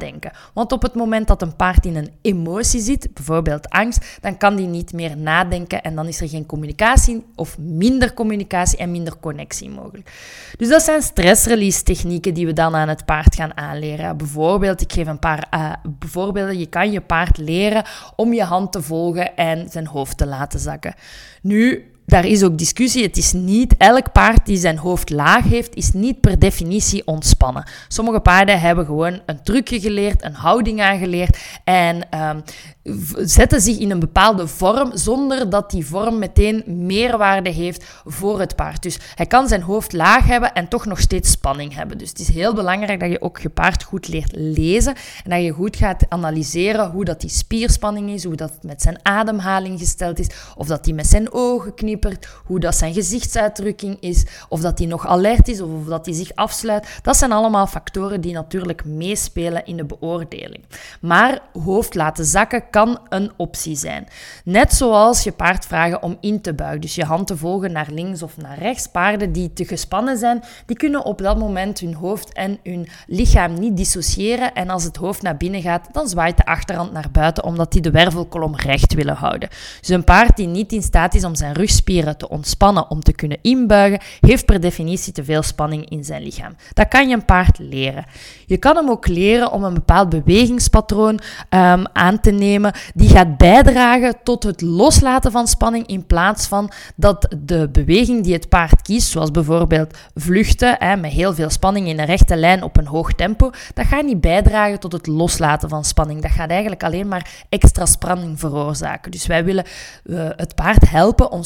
Want 0.54 0.72
op 0.72 0.82
het 0.82 0.94
moment 0.94 1.26
dat 1.26 1.42
een 1.42 1.56
paard 1.56 1.86
in 1.86 1.96
een 1.96 2.10
emotie 2.22 2.80
zit, 2.80 3.14
bijvoorbeeld 3.14 3.68
angst, 3.68 4.18
dan 4.20 4.36
kan 4.36 4.56
die 4.56 4.66
niet 4.66 4.92
meer 4.92 5.16
nadenken 5.16 5.82
en 5.82 5.94
dan 5.94 6.06
is 6.06 6.20
er 6.20 6.28
geen 6.28 6.46
communicatie 6.46 7.24
of 7.34 7.58
minder 7.58 8.14
communicatie 8.14 8.78
en 8.78 8.90
minder 8.90 9.18
connectie 9.20 9.70
mogelijk. 9.70 10.12
Dus 10.56 10.68
dat 10.68 10.82
zijn 10.82 11.02
stressrelease 11.02 11.82
technieken 11.82 12.34
die 12.34 12.46
we 12.46 12.52
dan 12.52 12.74
aan 12.74 12.88
het 12.88 13.04
paard 13.04 13.34
gaan 13.34 13.56
aanleren. 13.56 14.16
Bijvoorbeeld, 14.16 14.80
ik 14.80 14.92
geef 14.92 15.06
een 15.06 15.18
paar 15.18 15.48
uh. 15.54 16.52
Je 16.52 16.66
kan 16.66 16.92
je 16.92 17.00
paard 17.00 17.38
leren 17.38 17.84
om 18.16 18.32
je 18.32 18.42
hand 18.42 18.72
te 18.72 18.82
volgen 18.82 19.36
en 19.36 19.68
zijn 19.68 19.86
hoofd 19.86 20.16
te 20.16 20.26
laten 20.26 20.60
zakken. 20.60 20.94
Nu, 21.42 21.90
daar 22.10 22.26
is 22.26 22.42
ook 22.42 22.58
discussie. 22.58 23.02
Het 23.02 23.16
is 23.16 23.32
niet 23.32 23.74
elk 23.76 24.12
paard 24.12 24.46
die 24.46 24.56
zijn 24.56 24.78
hoofd 24.78 25.10
laag 25.10 25.44
heeft, 25.44 25.74
is 25.74 25.92
niet 25.92 26.20
per 26.20 26.38
definitie 26.38 27.06
ontspannen. 27.06 27.64
Sommige 27.88 28.20
paarden 28.20 28.60
hebben 28.60 28.84
gewoon 28.84 29.20
een 29.26 29.42
trucje 29.42 29.80
geleerd, 29.80 30.24
een 30.24 30.34
houding 30.34 30.80
aangeleerd 30.80 31.38
en 31.64 32.08
um, 32.32 32.42
zetten 33.16 33.60
zich 33.60 33.78
in 33.78 33.90
een 33.90 33.98
bepaalde 33.98 34.46
vorm 34.46 34.90
zonder 34.96 35.50
dat 35.50 35.70
die 35.70 35.86
vorm 35.86 36.18
meteen 36.18 36.62
meerwaarde 36.66 37.50
heeft 37.50 37.84
voor 38.04 38.40
het 38.40 38.56
paard. 38.56 38.82
Dus 38.82 38.98
hij 39.14 39.26
kan 39.26 39.48
zijn 39.48 39.62
hoofd 39.62 39.92
laag 39.92 40.26
hebben 40.26 40.52
en 40.52 40.68
toch 40.68 40.86
nog 40.86 41.00
steeds 41.00 41.30
spanning 41.30 41.74
hebben. 41.74 41.98
Dus 41.98 42.08
het 42.08 42.18
is 42.18 42.28
heel 42.28 42.54
belangrijk 42.54 43.00
dat 43.00 43.10
je 43.10 43.20
ook 43.20 43.38
je 43.38 43.48
paard 43.48 43.82
goed 43.82 44.08
leert 44.08 44.32
lezen 44.34 44.94
en 45.24 45.30
dat 45.30 45.42
je 45.42 45.50
goed 45.50 45.76
gaat 45.76 46.04
analyseren 46.08 46.90
hoe 46.90 47.04
dat 47.04 47.20
die 47.20 47.30
spierspanning 47.30 48.10
is, 48.10 48.24
hoe 48.24 48.36
dat 48.36 48.52
met 48.62 48.82
zijn 48.82 48.98
ademhaling 49.02 49.78
gesteld 49.78 50.18
is, 50.18 50.30
of 50.56 50.66
dat 50.66 50.84
hij 50.84 50.94
met 50.94 51.06
zijn 51.06 51.32
ogen 51.32 51.74
knipt 51.74 51.99
hoe 52.44 52.60
dat 52.60 52.76
zijn 52.76 52.92
gezichtsuitdrukking 52.92 53.96
is, 54.00 54.26
of 54.48 54.60
dat 54.60 54.78
hij 54.78 54.86
nog 54.86 55.06
alert 55.06 55.48
is 55.48 55.60
of, 55.60 55.70
of 55.80 55.86
dat 55.86 56.06
hij 56.06 56.14
zich 56.14 56.34
afsluit. 56.34 56.98
Dat 57.02 57.16
zijn 57.16 57.32
allemaal 57.32 57.66
factoren 57.66 58.20
die 58.20 58.32
natuurlijk 58.32 58.84
meespelen 58.84 59.64
in 59.64 59.76
de 59.76 59.84
beoordeling. 59.84 60.64
Maar 61.00 61.38
hoofd 61.64 61.94
laten 61.94 62.24
zakken 62.24 62.70
kan 62.70 62.98
een 63.08 63.30
optie 63.36 63.76
zijn. 63.76 64.06
Net 64.44 64.72
zoals 64.72 65.22
je 65.22 65.32
paard 65.32 65.66
vragen 65.66 66.02
om 66.02 66.16
in 66.20 66.40
te 66.40 66.54
buigen, 66.54 66.80
dus 66.80 66.94
je 66.94 67.04
hand 67.04 67.26
te 67.26 67.36
volgen 67.36 67.72
naar 67.72 67.88
links 67.90 68.22
of 68.22 68.36
naar 68.36 68.58
rechts. 68.58 68.86
Paarden 68.86 69.32
die 69.32 69.52
te 69.52 69.64
gespannen 69.64 70.18
zijn, 70.18 70.42
die 70.66 70.76
kunnen 70.76 71.04
op 71.04 71.18
dat 71.18 71.38
moment 71.38 71.80
hun 71.80 71.94
hoofd 71.94 72.32
en 72.32 72.58
hun 72.62 72.88
lichaam 73.06 73.54
niet 73.54 73.76
dissociëren. 73.76 74.54
En 74.54 74.70
als 74.70 74.84
het 74.84 74.96
hoofd 74.96 75.22
naar 75.22 75.36
binnen 75.36 75.62
gaat, 75.62 75.88
dan 75.92 76.08
zwaait 76.08 76.36
de 76.36 76.44
achterhand 76.44 76.92
naar 76.92 77.10
buiten, 77.12 77.44
omdat 77.44 77.72
die 77.72 77.82
de 77.82 77.90
wervelkolom 77.90 78.56
recht 78.56 78.94
willen 78.94 79.16
houden. 79.16 79.48
Dus 79.80 79.88
een 79.88 80.04
paard 80.04 80.36
die 80.36 80.46
niet 80.46 80.72
in 80.72 80.82
staat 80.82 81.14
is 81.14 81.24
om 81.24 81.34
zijn 81.34 81.52
te 81.98 82.28
ontspannen, 82.28 82.90
om 82.90 83.00
te 83.00 83.12
kunnen 83.12 83.38
inbuigen, 83.42 84.00
heeft 84.20 84.44
per 84.46 84.60
definitie 84.60 85.12
te 85.12 85.24
veel 85.24 85.42
spanning 85.42 85.90
in 85.90 86.04
zijn 86.04 86.22
lichaam. 86.22 86.56
Dat 86.72 86.88
kan 86.88 87.08
je 87.08 87.14
een 87.14 87.24
paard 87.24 87.58
leren. 87.58 88.04
Je 88.46 88.56
kan 88.56 88.76
hem 88.76 88.90
ook 88.90 89.06
leren 89.06 89.52
om 89.52 89.64
een 89.64 89.74
bepaald 89.74 90.08
bewegingspatroon 90.08 91.20
um, 91.50 91.84
aan 91.92 92.20
te 92.20 92.30
nemen, 92.30 92.72
die 92.94 93.08
gaat 93.08 93.36
bijdragen 93.36 94.14
tot 94.22 94.42
het 94.42 94.60
loslaten 94.60 95.32
van 95.32 95.46
spanning, 95.46 95.86
in 95.86 96.06
plaats 96.06 96.46
van 96.46 96.70
dat 96.96 97.34
de 97.38 97.68
beweging 97.72 98.24
die 98.24 98.32
het 98.32 98.48
paard 98.48 98.82
kiest, 98.82 99.10
zoals 99.10 99.30
bijvoorbeeld 99.30 99.96
vluchten, 100.14 100.76
hè, 100.78 100.96
met 100.96 101.12
heel 101.12 101.34
veel 101.34 101.50
spanning 101.50 101.88
in 101.88 101.98
een 101.98 102.06
rechte 102.06 102.36
lijn 102.36 102.62
op 102.62 102.76
een 102.76 102.86
hoog 102.86 103.12
tempo, 103.12 103.50
dat 103.74 103.86
gaat 103.86 104.04
niet 104.04 104.20
bijdragen 104.20 104.80
tot 104.80 104.92
het 104.92 105.06
loslaten 105.06 105.68
van 105.68 105.84
spanning. 105.84 106.22
Dat 106.22 106.30
gaat 106.30 106.50
eigenlijk 106.50 106.84
alleen 106.84 107.08
maar 107.08 107.30
extra 107.48 107.86
spanning 107.86 108.38
veroorzaken. 108.38 109.10
Dus 109.10 109.26
wij 109.26 109.44
willen 109.44 109.64
uh, 110.04 110.28
het 110.36 110.54
paard 110.54 110.90
helpen 110.90 111.30
om 111.30 111.42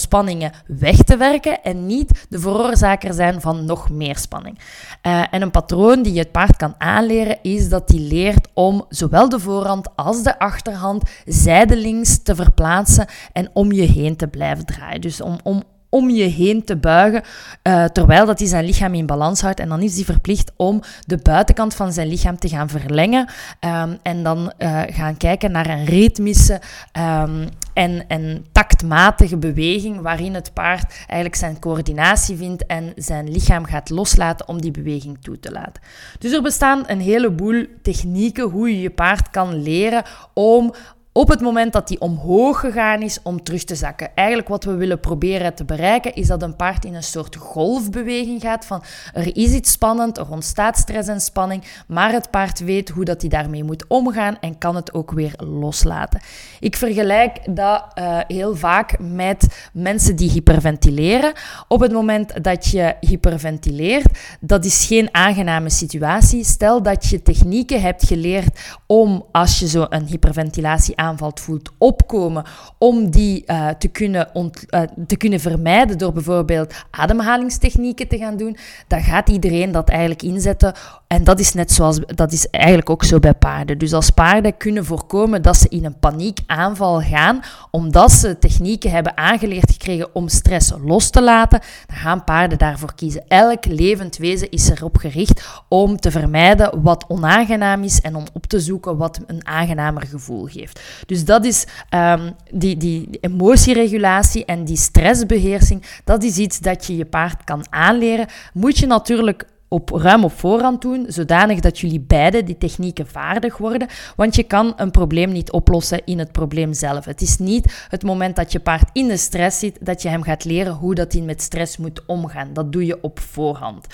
weg 0.67 0.97
te 0.97 1.17
werken 1.17 1.63
en 1.63 1.87
niet 1.87 2.27
de 2.29 2.39
veroorzaker 2.39 3.15
zijn 3.15 3.41
van 3.41 3.65
nog 3.65 3.91
meer 3.91 4.17
spanning. 4.17 4.59
Uh, 5.03 5.25
en 5.31 5.43
een 5.43 5.51
patroon 5.51 6.03
die 6.03 6.13
je 6.13 6.19
het 6.19 6.33
paard 6.33 6.57
kan 6.57 6.75
aanleren 6.79 7.39
is 7.43 7.69
dat 7.69 7.89
hij 7.89 7.99
leert 7.99 8.49
om 8.55 8.85
zowel 8.89 9.29
de 9.29 9.39
voorhand 9.39 9.89
als 9.97 10.23
de 10.23 10.39
achterhand 10.39 11.03
zijdelings 11.25 12.23
te 12.23 12.35
verplaatsen 12.35 13.07
en 13.33 13.51
om 13.53 13.73
je 13.73 13.83
heen 13.83 14.17
te 14.17 14.27
blijven 14.27 14.67
draaien. 14.67 15.01
Dus 15.01 15.21
om, 15.21 15.39
om 15.43 15.63
om 15.95 16.11
je 16.11 16.25
heen 16.25 16.65
te 16.65 16.77
buigen, 16.77 17.23
uh, 17.63 17.85
terwijl 17.85 18.27
dat 18.27 18.39
hij 18.39 18.49
zijn 18.49 18.65
lichaam 18.65 18.95
in 18.95 19.07
balans 19.07 19.41
houdt. 19.41 19.61
En 19.61 19.69
dan 19.69 19.83
is 19.83 19.95
hij 19.95 20.05
verplicht 20.05 20.53
om 20.57 20.83
de 21.07 21.17
buitenkant 21.17 21.75
van 21.75 21.93
zijn 21.93 22.09
lichaam 22.09 22.39
te 22.39 22.49
gaan 22.49 22.69
verlengen 22.69 23.29
um, 23.61 23.99
en 24.03 24.23
dan 24.23 24.53
uh, 24.59 24.81
gaan 24.87 25.17
kijken 25.17 25.53
naar 25.53 25.69
een 25.69 25.85
ritmische 25.85 26.61
um, 26.93 27.49
en, 27.73 28.05
en 28.09 28.47
taktmatige 28.89 29.37
beweging 29.37 30.01
waarin 30.01 30.35
het 30.35 30.53
paard 30.53 30.95
eigenlijk 30.97 31.35
zijn 31.35 31.59
coördinatie 31.59 32.37
vindt 32.37 32.67
en 32.67 32.93
zijn 32.97 33.31
lichaam 33.31 33.65
gaat 33.65 33.91
loslaten 33.91 34.49
om 34.49 34.61
die 34.61 34.71
beweging 34.71 35.19
toe 35.21 35.41
te 35.41 35.51
laten. 35.51 35.83
Dus 36.19 36.33
er 36.33 36.43
bestaan 36.43 36.85
een 36.87 37.01
heleboel 37.01 37.67
technieken 37.83 38.51
hoe 38.51 38.69
je 38.69 38.81
je 38.81 38.91
paard 38.91 39.31
kan 39.31 39.63
leren 39.63 40.03
om 40.35 40.75
op 41.17 41.29
het 41.29 41.41
moment 41.41 41.73
dat 41.73 41.89
die 41.89 42.01
omhoog 42.01 42.61
gegaan 42.61 43.03
is 43.03 43.19
om 43.23 43.43
terug 43.43 43.65
te 43.65 43.75
zakken. 43.75 44.11
Eigenlijk 44.15 44.49
wat 44.49 44.65
we 44.65 44.75
willen 44.75 45.01
proberen 45.01 45.55
te 45.55 45.65
bereiken 45.65 46.15
is 46.15 46.27
dat 46.27 46.43
een 46.43 46.57
paard 46.57 46.85
in 46.85 46.95
een 46.95 47.03
soort 47.03 47.37
golfbeweging 47.37 48.41
gaat 48.41 48.67
van 48.67 48.83
er 49.13 49.37
is 49.37 49.53
iets 49.53 49.73
spannend, 49.73 50.19
er 50.19 50.31
ontstaat 50.31 50.79
stress 50.79 51.09
en 51.09 51.21
spanning, 51.21 51.65
maar 51.87 52.13
het 52.13 52.31
paard 52.31 52.61
weet 52.61 52.89
hoe 52.89 53.05
dat 53.05 53.21
hij 53.21 53.31
daarmee 53.31 53.65
moet 53.65 53.85
omgaan 53.89 54.37
en 54.41 54.59
kan 54.59 54.77
het 54.77 54.95
ook 54.95 55.11
weer 55.11 55.33
loslaten. 55.37 56.21
Ik 56.61 56.77
vergelijk 56.77 57.55
dat 57.57 57.85
uh, 57.99 58.19
heel 58.27 58.57
vaak 58.57 58.99
met 58.99 59.69
mensen 59.73 60.17
die 60.17 60.31
hyperventileren. 60.31 61.33
Op 61.69 61.81
het 61.81 61.93
moment 61.93 62.45
dat 62.45 62.67
je 62.67 62.95
hyperventileert, 63.01 64.19
dat 64.41 64.65
is 64.65 64.87
geen 64.87 65.09
aangename 65.13 65.71
situatie. 65.71 66.45
Stel 66.45 66.83
dat 66.83 67.07
je 67.07 67.23
technieken 67.23 67.81
hebt 67.81 68.07
geleerd 68.07 68.77
om 68.87 69.25
als 69.33 69.59
je 69.59 69.69
zo 69.69 69.87
een 69.89 70.07
hyperventilatie 70.07 71.03
aanvalt 71.05 71.41
voelt 71.41 71.71
opkomen, 71.79 72.45
om 72.79 73.11
die 73.11 73.45
uh, 73.47 73.69
te, 73.69 73.89
kunnen 73.89 74.29
uh, 74.35 74.81
te 75.07 75.17
kunnen 75.17 75.41
vermijden 75.41 75.99
door 75.99 76.13
bijvoorbeeld 76.13 76.75
ademhalingstechnieken 76.91 78.09
te 78.09 78.19
gaan 78.19 78.37
doen, 78.37 78.57
dan 78.87 79.03
gaat 79.03 79.29
iedereen 79.29 79.73
dat 79.73 79.89
eigenlijk 79.89 80.23
inzetten. 80.23 80.75
En 81.07 81.25
dat 81.25 81.41
is 81.41 81.53
net 81.53 81.73
zoals, 81.73 82.01
dat 82.07 82.33
is 82.33 82.49
eigenlijk 82.51 82.91
ook 82.91 83.05
zo 83.05 83.19
bij 83.19 83.35
paarden. 83.35 83.79
Dus 83.79 83.93
als 83.93 84.11
paarden 84.11 84.57
kunnen 84.57 84.85
voorkomen 84.85 85.43
dat 85.43 85.57
ze 85.57 85.69
in 85.69 85.85
een 85.85 85.99
paniekaanval 85.99 87.01
gaan, 87.01 87.41
omdat 87.71 88.13
ze 88.13 88.39
technieken 88.39 88.91
hebben 88.91 89.17
aangeleerd 89.17 89.71
gekregen 89.71 90.15
om 90.15 90.29
stress 90.29 90.73
los 90.85 91.11
te 91.11 91.23
laten, 91.23 91.61
dan 91.87 91.97
gaan 91.97 92.25
paarden 92.25 92.59
daarvoor 92.59 92.95
kiezen. 92.95 93.25
Elk 93.29 93.65
levend 93.65 94.17
wezen 94.17 94.51
is 94.51 94.69
erop 94.71 94.97
gericht 94.97 95.63
om 95.69 95.97
te 95.97 96.11
vermijden 96.11 96.83
wat 96.83 97.05
onaangenaam 97.09 97.83
is 97.83 98.01
en 98.01 98.17
om 98.17 98.25
op 98.33 98.47
te 98.47 98.61
zoeken 98.61 98.97
wat 98.97 99.21
een 99.27 99.47
aangenamer 99.47 100.03
gevoel 100.03 100.45
geeft. 100.47 100.81
Dus 101.07 101.25
dat 101.25 101.45
is 101.45 101.65
um, 101.91 102.35
die, 102.53 102.77
die 102.77 103.09
emotieregulatie 103.21 104.45
en 104.45 104.65
die 104.65 104.77
stressbeheersing. 104.77 105.83
Dat 106.05 106.23
is 106.23 106.37
iets 106.37 106.59
dat 106.59 106.87
je 106.87 106.97
je 106.97 107.05
paard 107.05 107.45
kan 107.45 107.65
aanleren. 107.71 108.27
Moet 108.53 108.79
je 108.79 108.87
natuurlijk 108.87 109.47
op, 109.69 109.91
ruim 109.91 110.25
op 110.25 110.33
voorhand 110.33 110.83
doen, 110.83 111.05
zodanig 111.09 111.61
dat 111.61 111.79
jullie 111.79 112.01
beide 112.01 112.45
die 112.45 112.59
technieken 112.59 113.07
vaardig 113.07 113.57
worden. 113.57 113.89
Want 114.17 114.37
je 114.37 114.43
kan 114.43 114.73
een 114.77 114.91
probleem 114.91 115.33
niet 115.33 115.51
oplossen 115.51 116.05
in 116.05 116.19
het 116.19 116.33
probleem 116.33 116.73
zelf. 116.73 117.05
Het 117.05 117.21
is 117.21 117.39
niet 117.39 117.87
het 117.89 118.03
moment 118.03 118.37
dat 118.37 118.53
je 118.53 118.61
paard 118.61 118.91
in 118.93 119.09
de 119.09 119.17
stress 119.17 119.59
zit, 119.59 119.79
dat 119.81 120.03
je 120.03 120.09
hem 120.09 120.23
gaat 120.23 120.45
leren 120.45 120.73
hoe 120.73 120.95
dat 120.95 121.13
hij 121.13 121.23
met 121.23 121.43
stress 121.43 121.77
moet 121.77 122.07
omgaan. 122.07 122.53
Dat 122.53 122.73
doe 122.73 122.87
je 122.87 123.03
op 123.03 123.21
voorhand. 123.21 123.87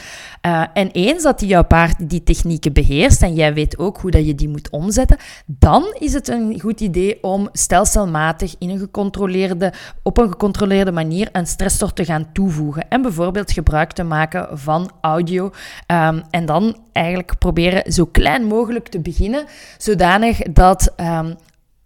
Uh, 0.47 0.65
en 0.75 0.91
eens 0.91 1.23
dat 1.23 1.41
jouw 1.41 1.65
paard 1.65 2.09
die 2.09 2.23
technieken 2.23 2.73
beheerst 2.73 3.23
en 3.23 3.35
jij 3.35 3.55
weet 3.55 3.79
ook 3.79 3.99
hoe 3.99 4.11
dat 4.11 4.27
je 4.27 4.35
die 4.35 4.49
moet 4.49 4.71
omzetten, 4.71 5.17
dan 5.47 5.97
is 5.99 6.13
het 6.13 6.29
een 6.29 6.61
goed 6.61 6.81
idee 6.81 7.23
om 7.23 7.49
stelselmatig 7.53 8.55
in 8.59 8.71
een 8.71 8.79
gecontroleerde, 8.79 9.73
op 10.03 10.19
een 10.19 10.31
gecontroleerde 10.31 10.93
manier 10.93 11.29
een 11.33 11.47
stressor 11.47 11.93
te 11.93 12.05
gaan 12.05 12.33
toevoegen. 12.33 12.89
En 12.89 13.03
bijvoorbeeld 13.03 13.53
gebruik 13.53 13.93
te 13.93 14.03
maken 14.03 14.59
van 14.59 14.91
audio 15.01 15.51
Um, 15.87 16.23
en 16.31 16.47
dan 16.47 16.77
eigenlijk 16.93 17.39
proberen 17.39 17.93
zo 17.93 18.07
klein 18.07 18.45
mogelijk 18.45 18.89
te 18.89 19.01
beginnen, 19.01 19.45
zodanig 19.79 20.39
dat 20.39 20.95
um, 20.97 21.37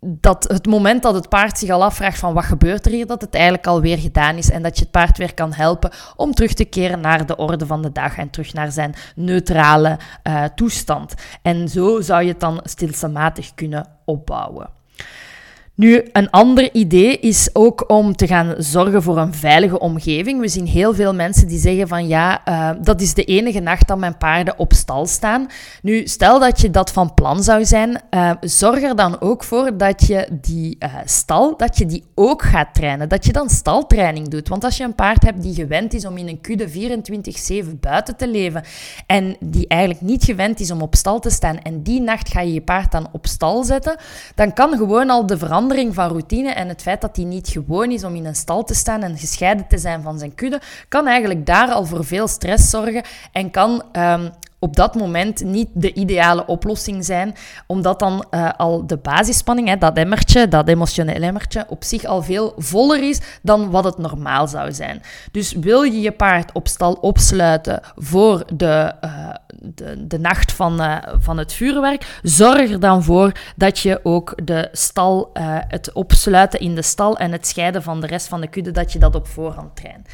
dat 0.07 0.45
het 0.49 0.67
moment 0.67 1.03
dat 1.03 1.15
het 1.15 1.29
paard 1.29 1.59
zich 1.59 1.71
al 1.71 1.85
afvraagt 1.85 2.19
van 2.19 2.35
wat 2.35 2.45
gebeurt 2.45 2.87
er 2.87 2.93
hier, 2.93 3.07
dat 3.07 3.21
het 3.21 3.35
eigenlijk 3.35 3.67
alweer 3.67 3.99
gedaan 3.99 4.37
is 4.37 4.51
en 4.51 4.63
dat 4.63 4.77
je 4.77 4.83
het 4.83 4.91
paard 4.91 5.19
weer 5.19 5.35
kan 5.35 5.53
helpen 5.53 5.91
om 6.17 6.35
terug 6.35 6.53
te 6.53 6.65
keren 6.65 7.01
naar 7.01 7.27
de 7.27 7.37
orde 7.37 7.67
van 7.67 7.83
de 7.83 7.93
dag 7.93 8.17
en 8.17 8.31
terug 8.31 8.53
naar 8.53 8.73
zijn 8.73 8.95
neutrale 9.15 9.99
uh, 10.29 10.45
toestand. 10.45 11.15
En 11.43 11.69
zo 11.69 12.01
zou 12.01 12.23
je 12.23 12.29
het 12.29 12.41
dan 12.41 12.61
stilstamatig 12.65 13.55
kunnen 13.55 13.89
opbouwen. 14.05 14.69
Nu, 15.77 16.09
een 16.13 16.31
ander 16.31 16.75
idee 16.75 17.19
is 17.19 17.51
ook 17.53 17.85
om 17.91 18.17
te 18.17 18.27
gaan 18.27 18.55
zorgen 18.59 19.03
voor 19.03 19.19
een 19.19 19.35
veilige 19.35 19.79
omgeving. 19.79 20.41
We 20.41 20.49
zien 20.49 20.67
heel 20.67 20.95
veel 20.95 21.15
mensen 21.15 21.49
die 21.49 21.59
zeggen 21.59 21.89
van 21.89 22.07
ja, 22.07 22.43
uh, 22.49 22.71
dat 22.83 23.01
is 23.01 23.15
de 23.15 23.25
enige 23.25 23.61
nacht 23.61 23.89
dat 23.89 23.99
mijn 23.99 24.19
paarden 24.19 24.59
op 24.59 24.73
stal 24.73 25.07
staan. 25.07 25.47
Nu, 25.83 26.07
stel 26.07 26.39
dat 26.39 26.61
je 26.61 26.71
dat 26.71 26.93
van 26.93 27.15
plan 27.15 27.43
zou 27.43 27.65
zijn, 27.65 28.03
uh, 28.11 28.31
zorg 28.41 28.83
er 28.83 28.97
dan 28.97 29.21
ook 29.21 29.45
voor 29.45 29.77
dat 29.77 30.07
je 30.07 30.29
die 30.41 30.77
uh, 30.79 30.95
stal, 31.05 31.57
dat 31.57 31.79
je 31.79 31.87
die 31.87 32.05
ook 32.15 32.43
gaat 32.43 32.75
trainen. 32.75 33.09
Dat 33.09 33.25
je 33.25 33.33
dan 33.33 33.49
staltraining 33.49 34.29
doet. 34.29 34.49
Want 34.49 34.65
als 34.65 34.77
je 34.77 34.85
een 34.85 34.95
paard 34.95 35.23
hebt 35.23 35.43
die 35.43 35.55
gewend 35.55 35.95
is 35.95 36.07
om 36.07 36.17
in 36.17 36.29
een 36.29 36.41
kudde 36.41 36.69
24-7 37.65 37.81
buiten 37.81 38.17
te 38.17 38.29
leven 38.29 38.63
en 39.07 39.37
die 39.41 39.69
eigenlijk 39.69 40.01
niet 40.01 40.25
gewend 40.25 40.61
is 40.61 40.71
om 40.71 40.83
op 40.83 40.95
stal 40.95 41.21
te 41.21 41.31
staan 41.31 41.59
en 41.59 41.83
die 41.83 42.01
nacht 42.01 42.29
ga 42.29 42.41
je 42.41 42.53
je 42.53 42.63
paard 42.63 42.93
dan 42.93 43.09
op 43.13 43.27
stal 43.27 43.65
zetten, 43.65 43.97
dan 44.35 44.53
kan 44.53 44.77
gewoon 44.77 45.11
al 45.11 45.27
de 45.27 45.39
verandering 45.39 45.63
verandering 45.69 45.95
van 45.95 46.09
routine 46.09 46.51
en 46.51 46.69
het 46.69 46.83
feit 46.83 47.01
dat 47.01 47.17
hij 47.17 47.25
niet 47.25 47.49
gewoon 47.49 47.91
is 47.91 48.05
om 48.05 48.15
in 48.15 48.27
een 48.27 48.35
stal 48.35 48.65
te 48.65 48.75
staan 48.75 49.03
en 49.03 49.19
gescheiden 49.19 49.67
te 49.67 49.79
zijn 49.79 50.03
van 50.03 50.19
zijn 50.19 50.35
kudde, 50.35 50.61
kan 50.89 51.07
eigenlijk 51.07 51.47
daar 51.47 51.69
al 51.69 51.85
voor 51.85 52.05
veel 52.05 52.29
stress 52.29 52.71
zorgen 52.71 53.03
en 53.33 53.51
kan 53.51 53.83
um, 53.93 54.31
op 54.65 54.77
dat 54.77 54.95
moment 54.95 55.45
niet 55.45 55.69
de 55.73 55.93
ideale 55.93 56.47
oplossing 56.47 57.05
zijn, 57.05 57.35
omdat 57.67 57.99
dan 57.99 58.25
uh, 58.31 58.51
al 58.57 58.87
de 58.87 58.97
basisspanning, 58.97 59.69
hè, 59.69 59.77
dat 59.77 59.97
emmertje, 59.97 60.49
dat 60.49 60.69
emotionele 60.69 61.27
emmertje, 61.27 61.65
op 61.69 61.85
zich 61.85 62.05
al 62.05 62.23
veel 62.23 62.55
voller 62.57 63.09
is 63.09 63.21
dan 63.43 63.71
wat 63.71 63.85
het 63.85 63.99
normaal 63.99 64.49
zou 64.49 64.73
zijn. 64.73 65.03
Dus 65.33 65.53
wil 65.53 65.83
je 65.83 66.01
je 66.01 66.13
paard 66.13 66.53
op 66.53 66.69
stal 66.69 66.93
opsluiten 66.93 67.81
voor 67.97 68.45
de, 68.55 68.93
uh, 69.05 69.35
de, 69.61 70.07
de, 70.07 70.19
nacht 70.19 70.53
van, 70.53 70.81
uh, 70.81 70.97
van 71.19 71.39
het 71.39 71.53
vuurwerk, 71.53 72.19
zorg 72.23 72.71
er 72.71 72.81
dan 72.81 73.03
voor 73.03 73.33
dat 73.57 73.79
je 73.79 74.01
ook 74.03 74.33
de 74.45 74.69
stal, 74.73 75.31
het 75.69 75.93
opsluiten 75.93 76.61
in 76.61 76.75
de 76.75 76.83
stal 76.83 77.17
en 77.17 77.33
het 77.33 77.47
scheiden 77.47 77.83
van 77.83 78.01
de 78.01 78.07
rest 78.07 78.29
van 78.29 78.41
de 78.41 78.49
kudde, 78.49 78.71
dat 78.71 78.93
je 78.93 78.99
dat 78.99 79.15
op 79.15 79.27
voorhand 79.27 79.77
traint. 79.77 80.09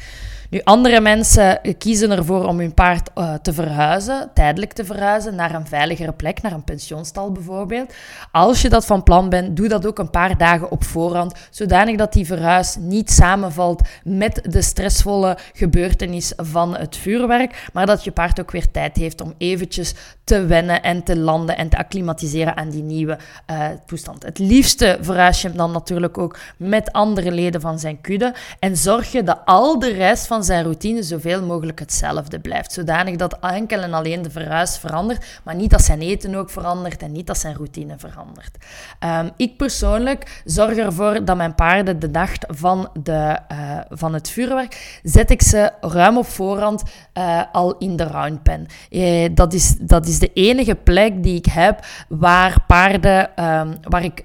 Nu, 0.51 0.61
andere 0.63 1.01
mensen 1.01 1.59
kiezen 1.77 2.11
ervoor 2.11 2.45
om 2.45 2.59
hun 2.59 2.73
paard 2.73 3.09
uh, 3.17 3.33
te 3.33 3.53
verhuizen, 3.53 4.31
tijdelijk 4.33 4.73
te 4.73 4.85
verhuizen, 4.85 5.35
naar 5.35 5.55
een 5.55 5.67
veiligere 5.67 6.11
plek, 6.11 6.41
naar 6.41 6.51
een 6.51 6.63
pensioenstal 6.63 7.31
bijvoorbeeld. 7.31 7.93
Als 8.31 8.61
je 8.61 8.69
dat 8.69 8.85
van 8.85 9.03
plan 9.03 9.29
bent, 9.29 9.57
doe 9.57 9.67
dat 9.67 9.85
ook 9.85 9.99
een 9.99 10.09
paar 10.09 10.37
dagen 10.37 10.71
op 10.71 10.83
voorhand, 10.83 11.33
zodanig 11.49 11.95
dat 11.97 12.13
die 12.13 12.25
verhuis 12.25 12.75
niet 12.79 13.11
samenvalt 13.11 13.87
met 14.03 14.41
de 14.49 14.61
stressvolle 14.61 15.37
gebeurtenis 15.53 16.33
van 16.35 16.77
het 16.77 16.97
vuurwerk, 16.97 17.69
maar 17.73 17.85
dat 17.85 18.03
je 18.03 18.11
paard 18.11 18.39
ook 18.39 18.51
weer 18.51 18.71
tijd 18.71 18.95
heeft 18.97 19.21
om 19.21 19.33
eventjes 19.37 19.93
te 20.31 20.45
wennen 20.45 20.81
en 20.81 21.03
te 21.03 21.17
landen 21.17 21.57
en 21.57 21.69
te 21.69 21.77
acclimatiseren 21.77 22.57
aan 22.57 22.69
die 22.69 22.83
nieuwe 22.83 23.17
uh, 23.51 23.65
toestand. 23.85 24.23
Het 24.23 24.39
liefste 24.39 24.97
verhuis 25.01 25.41
je 25.41 25.47
hem 25.47 25.57
dan 25.57 25.71
natuurlijk 25.71 26.17
ook 26.17 26.37
met 26.57 26.91
andere 26.91 27.31
leden 27.31 27.61
van 27.61 27.79
zijn 27.79 28.01
kudde 28.01 28.33
en 28.59 28.77
zorg 28.77 29.11
je 29.11 29.23
dat 29.23 29.39
al 29.45 29.79
de 29.79 29.91
rest 29.91 30.27
van 30.27 30.43
zijn 30.43 30.63
routine 30.63 31.03
zoveel 31.03 31.43
mogelijk 31.43 31.79
hetzelfde 31.79 32.39
blijft, 32.39 32.73
zodanig 32.73 33.15
dat 33.15 33.37
enkel 33.39 33.81
en 33.81 33.93
alleen 33.93 34.21
de 34.21 34.29
verhuis 34.29 34.77
verandert, 34.77 35.39
maar 35.43 35.55
niet 35.55 35.69
dat 35.69 35.81
zijn 35.81 36.01
eten 36.01 36.35
ook 36.35 36.49
verandert 36.49 37.01
en 37.01 37.11
niet 37.11 37.27
dat 37.27 37.37
zijn 37.37 37.55
routine 37.55 37.93
verandert. 37.97 38.57
Um, 38.99 39.29
ik 39.37 39.57
persoonlijk 39.57 40.41
zorg 40.45 40.77
ervoor 40.77 41.25
dat 41.25 41.37
mijn 41.37 41.55
paarden 41.55 41.99
de 41.99 42.11
dag 42.11 42.29
van, 42.47 42.89
de, 43.03 43.37
uh, 43.51 43.79
van 43.89 44.13
het 44.13 44.29
vuurwerk, 44.29 44.99
zet 45.03 45.29
ik 45.29 45.41
ze 45.41 45.71
ruim 45.81 46.17
op 46.17 46.27
voorhand 46.27 46.83
uh, 47.13 47.41
al 47.51 47.77
in 47.77 47.95
de 47.95 48.03
roundpen. 48.03 48.65
Uh, 48.89 49.29
dat, 49.33 49.53
is, 49.53 49.75
dat 49.79 50.07
is 50.07 50.19
de 50.21 50.31
enige 50.33 50.75
plek 50.75 51.23
die 51.23 51.37
ik 51.37 51.45
heb 51.45 51.85
waar 52.09 52.63
paarden, 52.67 53.43
um, 53.45 53.73
waar 53.81 54.03
ik 54.03 54.23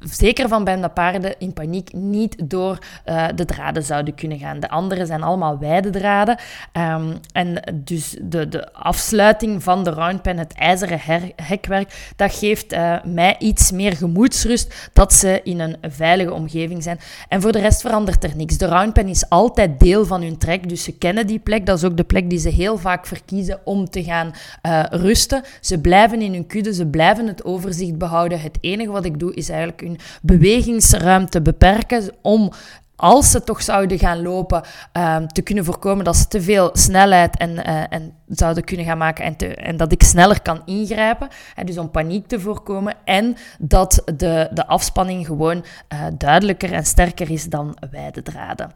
zeker 0.00 0.48
van 0.48 0.64
ben 0.64 0.80
dat 0.80 0.94
paarden 0.94 1.34
in 1.38 1.52
paniek 1.52 1.92
niet 1.92 2.50
door 2.50 2.78
uh, 3.06 3.26
de 3.34 3.44
draden 3.44 3.82
zouden 3.82 4.14
kunnen 4.14 4.38
gaan. 4.38 4.60
De 4.60 4.68
andere 4.68 5.06
zijn 5.06 5.22
allemaal 5.22 5.58
wijde 5.58 5.90
draden. 5.90 6.38
Um, 6.72 7.14
en 7.32 7.62
dus 7.74 8.16
de, 8.22 8.48
de 8.48 8.72
afsluiting 8.72 9.62
van 9.62 9.84
de 9.84 9.90
roundpen, 9.90 10.38
het 10.38 10.52
ijzeren 10.52 11.00
hekwerk, 11.42 12.12
dat 12.16 12.34
geeft 12.34 12.72
uh, 12.72 12.96
mij 13.04 13.36
iets 13.38 13.72
meer 13.72 13.96
gemoedsrust 13.96 14.90
dat 14.92 15.14
ze 15.14 15.40
in 15.42 15.60
een 15.60 15.76
veilige 15.82 16.32
omgeving 16.32 16.82
zijn. 16.82 16.98
En 17.28 17.40
voor 17.40 17.52
de 17.52 17.60
rest 17.60 17.80
verandert 17.80 18.24
er 18.24 18.36
niks. 18.36 18.58
De 18.58 18.66
roundpen 18.66 19.08
is 19.08 19.28
altijd 19.28 19.80
deel 19.80 20.06
van 20.06 20.22
hun 20.22 20.38
trek, 20.38 20.68
dus 20.68 20.82
ze 20.82 20.92
kennen 20.92 21.26
die 21.26 21.38
plek. 21.38 21.66
Dat 21.66 21.78
is 21.78 21.84
ook 21.84 21.96
de 21.96 22.04
plek 22.04 22.30
die 22.30 22.38
ze 22.38 22.48
heel 22.48 22.78
vaak 22.78 23.06
verkiezen 23.06 23.60
om 23.64 23.90
te 23.90 24.04
gaan 24.04 24.34
uh, 24.62 24.84
rusten. 24.90 25.42
Ze 25.60 25.78
blijven 25.78 26.20
in 26.20 26.32
hun 26.32 26.46
kudde, 26.46 26.74
ze 26.74 26.86
blijven 26.86 27.26
het 27.26 27.44
overzicht 27.44 27.98
behouden. 27.98 28.40
Het 28.40 28.58
enige 28.60 28.90
wat 28.90 29.04
ik 29.04 29.18
doe 29.18 29.34
is 29.34 29.48
eigenlijk 29.48 29.65
hun 29.76 29.98
bewegingsruimte 30.22 31.42
beperken 31.42 32.10
om 32.22 32.52
als 32.96 33.30
ze 33.30 33.44
toch 33.44 33.62
zouden 33.62 33.98
gaan 33.98 34.22
lopen, 34.22 34.62
um, 34.92 35.28
te 35.28 35.42
kunnen 35.42 35.64
voorkomen 35.64 36.04
dat 36.04 36.16
ze 36.16 36.28
te 36.28 36.42
veel 36.42 36.70
snelheid 36.72 37.36
en, 37.36 37.50
uh, 37.50 37.82
en 37.88 38.12
zouden 38.26 38.64
kunnen 38.64 38.86
gaan 38.86 38.98
maken 38.98 39.24
en, 39.24 39.36
te, 39.36 39.54
en 39.54 39.76
dat 39.76 39.92
ik 39.92 40.02
sneller 40.02 40.42
kan 40.42 40.62
ingrijpen. 40.64 41.28
Hè, 41.54 41.64
dus 41.64 41.78
om 41.78 41.90
paniek 41.90 42.26
te 42.26 42.40
voorkomen 42.40 42.94
en 43.04 43.36
dat 43.58 44.02
de, 44.16 44.48
de 44.52 44.66
afspanning 44.66 45.26
gewoon 45.26 45.64
uh, 45.92 46.06
duidelijker 46.18 46.72
en 46.72 46.84
sterker 46.84 47.30
is 47.30 47.44
dan 47.44 47.76
wijde 47.90 48.22
draden. 48.22 48.72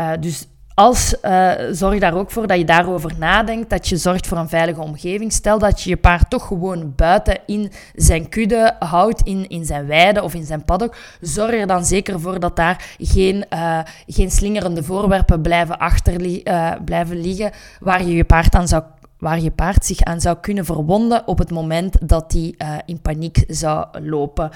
Uh, 0.00 0.10
dus 0.20 0.46
als, 0.74 1.16
uh, 1.22 1.50
zorg 1.70 1.98
daar 1.98 2.14
ook 2.14 2.30
voor 2.30 2.46
dat 2.46 2.58
je 2.58 2.64
daarover 2.64 3.12
nadenkt, 3.18 3.70
dat 3.70 3.88
je 3.88 3.96
zorgt 3.96 4.26
voor 4.26 4.38
een 4.38 4.48
veilige 4.48 4.80
omgeving. 4.80 5.32
Stel 5.32 5.58
dat 5.58 5.82
je 5.82 5.90
je 5.90 5.96
paard 5.96 6.30
toch 6.30 6.46
gewoon 6.46 6.92
buiten 6.96 7.38
in 7.46 7.72
zijn 7.94 8.28
kudde 8.28 8.76
houdt, 8.78 9.20
in, 9.22 9.48
in 9.48 9.64
zijn 9.64 9.86
weide 9.86 10.22
of 10.22 10.34
in 10.34 10.44
zijn 10.44 10.64
paddock. 10.64 10.96
Zorg 11.20 11.52
er 11.52 11.66
dan 11.66 11.84
zeker 11.84 12.20
voor 12.20 12.40
dat 12.40 12.56
daar 12.56 12.94
geen, 12.98 13.44
uh, 13.52 13.78
geen 14.06 14.30
slingerende 14.30 14.82
voorwerpen 14.82 15.42
blijven, 15.42 15.78
achter, 15.78 16.20
uh, 16.20 16.72
blijven 16.84 17.20
liggen 17.20 17.52
waar 17.80 18.04
je 18.04 18.14
je 18.14 18.24
paard 18.24 18.54
aan 18.54 18.68
zou 18.68 18.82
waar 19.24 19.40
je 19.40 19.50
paard 19.50 19.84
zich 19.84 20.00
aan 20.00 20.20
zou 20.20 20.36
kunnen 20.40 20.64
verwonden 20.64 21.26
op 21.26 21.38
het 21.38 21.50
moment 21.50 22.08
dat 22.08 22.32
hij 22.32 22.54
uh, 22.58 22.76
in 22.84 23.00
paniek 23.00 23.44
zou 23.48 23.86
lopen. 24.00 24.50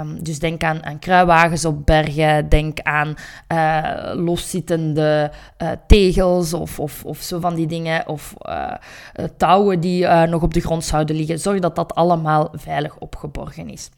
Um, 0.00 0.22
dus 0.22 0.38
denk 0.38 0.62
aan, 0.62 0.84
aan 0.84 0.98
kruiwagens 0.98 1.64
op 1.64 1.86
bergen, 1.86 2.48
denk 2.48 2.80
aan 2.80 3.14
uh, 3.52 4.12
loszittende 4.14 5.30
uh, 5.62 5.68
tegels 5.86 6.54
of, 6.54 6.80
of, 6.80 7.04
of 7.04 7.18
zo 7.18 7.40
van 7.40 7.54
die 7.54 7.66
dingen, 7.66 8.08
of 8.08 8.34
touwen 9.36 9.80
die 9.80 10.06
nog 10.06 10.42
op 10.42 10.54
de 10.54 10.60
grond 10.60 10.84
zouden 10.84 11.16
liggen. 11.16 11.38
Zorg 11.38 11.60
dat 11.60 11.76
dat 11.76 11.94
allemaal 11.94 12.48
veilig 12.52 12.98
opgeborgen 12.98 13.68
is. 13.68 13.90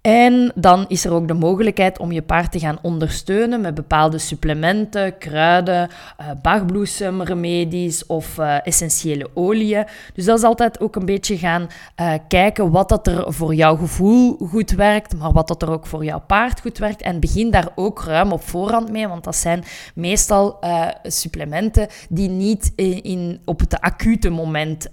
En 0.00 0.52
dan 0.54 0.84
is 0.88 1.04
er 1.04 1.12
ook 1.12 1.28
de 1.28 1.34
mogelijkheid 1.34 1.98
om 1.98 2.12
je 2.12 2.22
paard 2.22 2.52
te 2.52 2.58
gaan 2.58 2.78
ondersteunen 2.82 3.60
met 3.60 3.74
bepaalde 3.74 4.18
supplementen, 4.18 5.18
kruiden, 5.18 5.88
uh, 6.20 6.26
bagbloesemremedies 6.42 8.06
of 8.06 8.38
uh, 8.38 8.66
essentiële 8.66 9.30
oliën. 9.34 9.86
Dus 10.14 10.24
dat 10.24 10.38
is 10.38 10.44
altijd 10.44 10.80
ook 10.80 10.96
een 10.96 11.04
beetje 11.04 11.38
gaan 11.38 11.66
uh, 12.00 12.12
kijken 12.28 12.70
wat 12.70 12.88
dat 12.88 13.06
er 13.06 13.32
voor 13.32 13.54
jouw 13.54 13.76
gevoel 13.76 14.36
goed 14.36 14.70
werkt, 14.70 15.16
maar 15.16 15.32
wat 15.32 15.48
dat 15.48 15.62
er 15.62 15.70
ook 15.70 15.86
voor 15.86 16.04
jouw 16.04 16.22
paard 16.26 16.60
goed 16.60 16.78
werkt. 16.78 17.02
En 17.02 17.20
begin 17.20 17.50
daar 17.50 17.68
ook 17.74 18.02
ruim 18.04 18.32
op 18.32 18.42
voorhand 18.42 18.90
mee, 18.90 19.08
want 19.08 19.24
dat 19.24 19.36
zijn 19.36 19.64
meestal 19.94 20.58
supplementen 21.02 21.86
die 22.08 22.28
niet 22.28 22.72
in, 22.76 23.40
op 23.44 23.60
het 23.60 23.80
acute 23.80 24.30
moment 24.30 24.88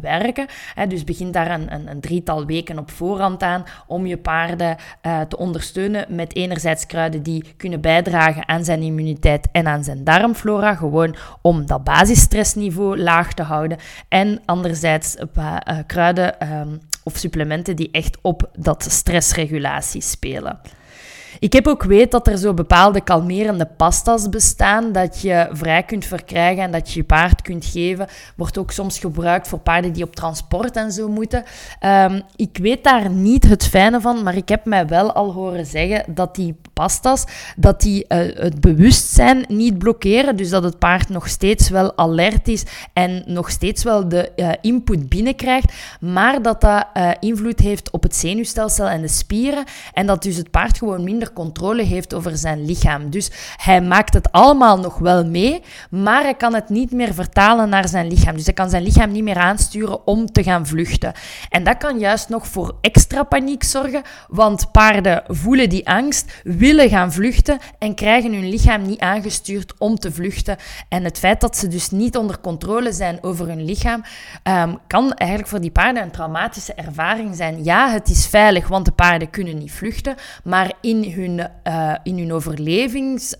werken. 0.00 0.46
Dus 0.88 1.04
begin 1.04 1.30
daar 1.30 1.50
een, 1.50 1.74
een, 1.74 1.90
een 1.90 2.00
drietal 2.00 2.46
weken 2.46 2.78
op 2.78 2.90
voorhand 2.90 3.42
aan 3.42 3.64
om 3.86 4.06
je 4.06 4.16
paard 4.16 4.49
uh, 4.58 5.20
te 5.20 5.36
ondersteunen 5.36 6.06
met 6.08 6.34
enerzijds 6.34 6.86
kruiden 6.86 7.22
die 7.22 7.54
kunnen 7.56 7.80
bijdragen 7.80 8.48
aan 8.48 8.64
zijn 8.64 8.82
immuniteit 8.82 9.48
en 9.52 9.66
aan 9.66 9.84
zijn 9.84 10.04
darmflora, 10.04 10.74
gewoon 10.74 11.16
om 11.42 11.66
dat 11.66 11.84
basisstressniveau 11.84 12.98
laag 12.98 13.32
te 13.34 13.42
houden. 13.42 13.78
En 14.08 14.40
anderzijds 14.44 15.16
uh, 15.38 15.56
kruiden 15.86 16.52
um, 16.52 16.80
of 17.02 17.16
supplementen 17.16 17.76
die 17.76 17.88
echt 17.90 18.18
op 18.22 18.50
dat 18.58 18.86
stressregulatie 18.90 20.02
spelen. 20.02 20.60
Ik 21.38 21.52
heb 21.52 21.66
ook 21.66 21.82
weet 21.82 22.10
dat 22.10 22.26
er 22.26 22.38
zo 22.38 22.54
bepaalde 22.54 23.00
kalmerende 23.00 23.66
pasta's 23.76 24.28
bestaan 24.28 24.92
dat 24.92 25.20
je 25.20 25.48
vrij 25.52 25.82
kunt 25.82 26.04
verkrijgen 26.04 26.62
en 26.62 26.72
dat 26.72 26.90
je 26.90 26.98
je 26.98 27.04
paard 27.04 27.42
kunt 27.42 27.64
geven. 27.64 28.06
Wordt 28.36 28.58
ook 28.58 28.70
soms 28.70 28.98
gebruikt 28.98 29.48
voor 29.48 29.58
paarden 29.58 29.92
die 29.92 30.04
op 30.04 30.16
transport 30.16 30.76
en 30.76 30.92
zo 30.92 31.08
moeten. 31.08 31.44
Um, 31.86 32.22
ik 32.36 32.58
weet 32.62 32.84
daar 32.84 33.10
niet 33.10 33.48
het 33.48 33.66
fijne 33.66 34.00
van, 34.00 34.22
maar 34.22 34.36
ik 34.36 34.48
heb 34.48 34.64
mij 34.64 34.86
wel 34.86 35.12
al 35.12 35.32
horen 35.32 35.66
zeggen 35.66 36.14
dat 36.14 36.34
die 36.34 36.56
pastas, 36.72 37.24
dat 37.56 37.80
die 37.80 38.04
uh, 38.08 38.18
het 38.18 38.60
bewustzijn 38.60 39.44
niet 39.48 39.78
blokkeren. 39.78 40.36
Dus 40.36 40.50
dat 40.50 40.64
het 40.64 40.78
paard 40.78 41.08
nog 41.08 41.28
steeds 41.28 41.68
wel 41.68 41.96
alert 41.96 42.48
is 42.48 42.64
en 42.92 43.22
nog 43.26 43.50
steeds 43.50 43.82
wel 43.82 44.08
de 44.08 44.32
uh, 44.36 44.48
input 44.60 45.08
binnenkrijgt. 45.08 45.72
Maar 46.00 46.42
dat 46.42 46.60
dat 46.60 46.86
uh, 46.94 47.10
invloed 47.20 47.58
heeft 47.58 47.90
op 47.90 48.02
het 48.02 48.16
zenuwstelsel 48.16 48.88
en 48.88 49.00
de 49.00 49.08
spieren. 49.08 49.64
En 49.92 50.06
dat 50.06 50.22
dus 50.22 50.36
het 50.36 50.50
paard 50.50 50.78
gewoon 50.78 51.04
minder 51.04 51.19
controle 51.32 51.82
heeft 51.82 52.14
over 52.14 52.36
zijn 52.36 52.64
lichaam. 52.64 53.10
Dus 53.10 53.30
hij 53.56 53.80
maakt 53.82 54.14
het 54.14 54.32
allemaal 54.32 54.78
nog 54.78 54.98
wel 54.98 55.24
mee, 55.26 55.62
maar 55.90 56.22
hij 56.22 56.34
kan 56.34 56.54
het 56.54 56.68
niet 56.68 56.92
meer 56.92 57.14
vertalen 57.14 57.68
naar 57.68 57.88
zijn 57.88 58.08
lichaam. 58.08 58.36
Dus 58.36 58.44
hij 58.44 58.54
kan 58.54 58.70
zijn 58.70 58.82
lichaam 58.82 59.12
niet 59.12 59.22
meer 59.22 59.38
aansturen 59.38 60.06
om 60.06 60.26
te 60.32 60.42
gaan 60.42 60.66
vluchten. 60.66 61.12
En 61.48 61.64
dat 61.64 61.76
kan 61.76 61.98
juist 61.98 62.28
nog 62.28 62.46
voor 62.46 62.74
extra 62.80 63.22
paniek 63.22 63.64
zorgen, 63.64 64.02
want 64.28 64.70
paarden 64.72 65.22
voelen 65.26 65.68
die 65.68 65.88
angst, 65.88 66.40
willen 66.44 66.88
gaan 66.88 67.12
vluchten 67.12 67.58
en 67.78 67.94
krijgen 67.94 68.32
hun 68.32 68.48
lichaam 68.48 68.82
niet 68.82 69.00
aangestuurd 69.00 69.74
om 69.78 69.98
te 69.98 70.12
vluchten. 70.12 70.56
En 70.88 71.04
het 71.04 71.18
feit 71.18 71.40
dat 71.40 71.56
ze 71.56 71.68
dus 71.68 71.90
niet 71.90 72.16
onder 72.16 72.40
controle 72.40 72.92
zijn 72.92 73.18
over 73.22 73.46
hun 73.46 73.64
lichaam, 73.64 74.02
um, 74.44 74.78
kan 74.86 75.12
eigenlijk 75.12 75.50
voor 75.50 75.60
die 75.60 75.70
paarden 75.70 76.02
een 76.02 76.10
traumatische 76.10 76.74
ervaring 76.74 77.36
zijn. 77.36 77.64
Ja, 77.64 77.90
het 77.90 78.08
is 78.08 78.26
veilig, 78.26 78.68
want 78.68 78.84
de 78.84 78.92
paarden 78.92 79.30
kunnen 79.30 79.58
niet 79.58 79.72
vluchten, 79.72 80.14
maar 80.44 80.72
in 80.80 81.09
hun, 81.12 81.48
uh, 81.68 81.94
in 82.02 82.18
hun 82.18 82.32
overlevings... 82.32 83.34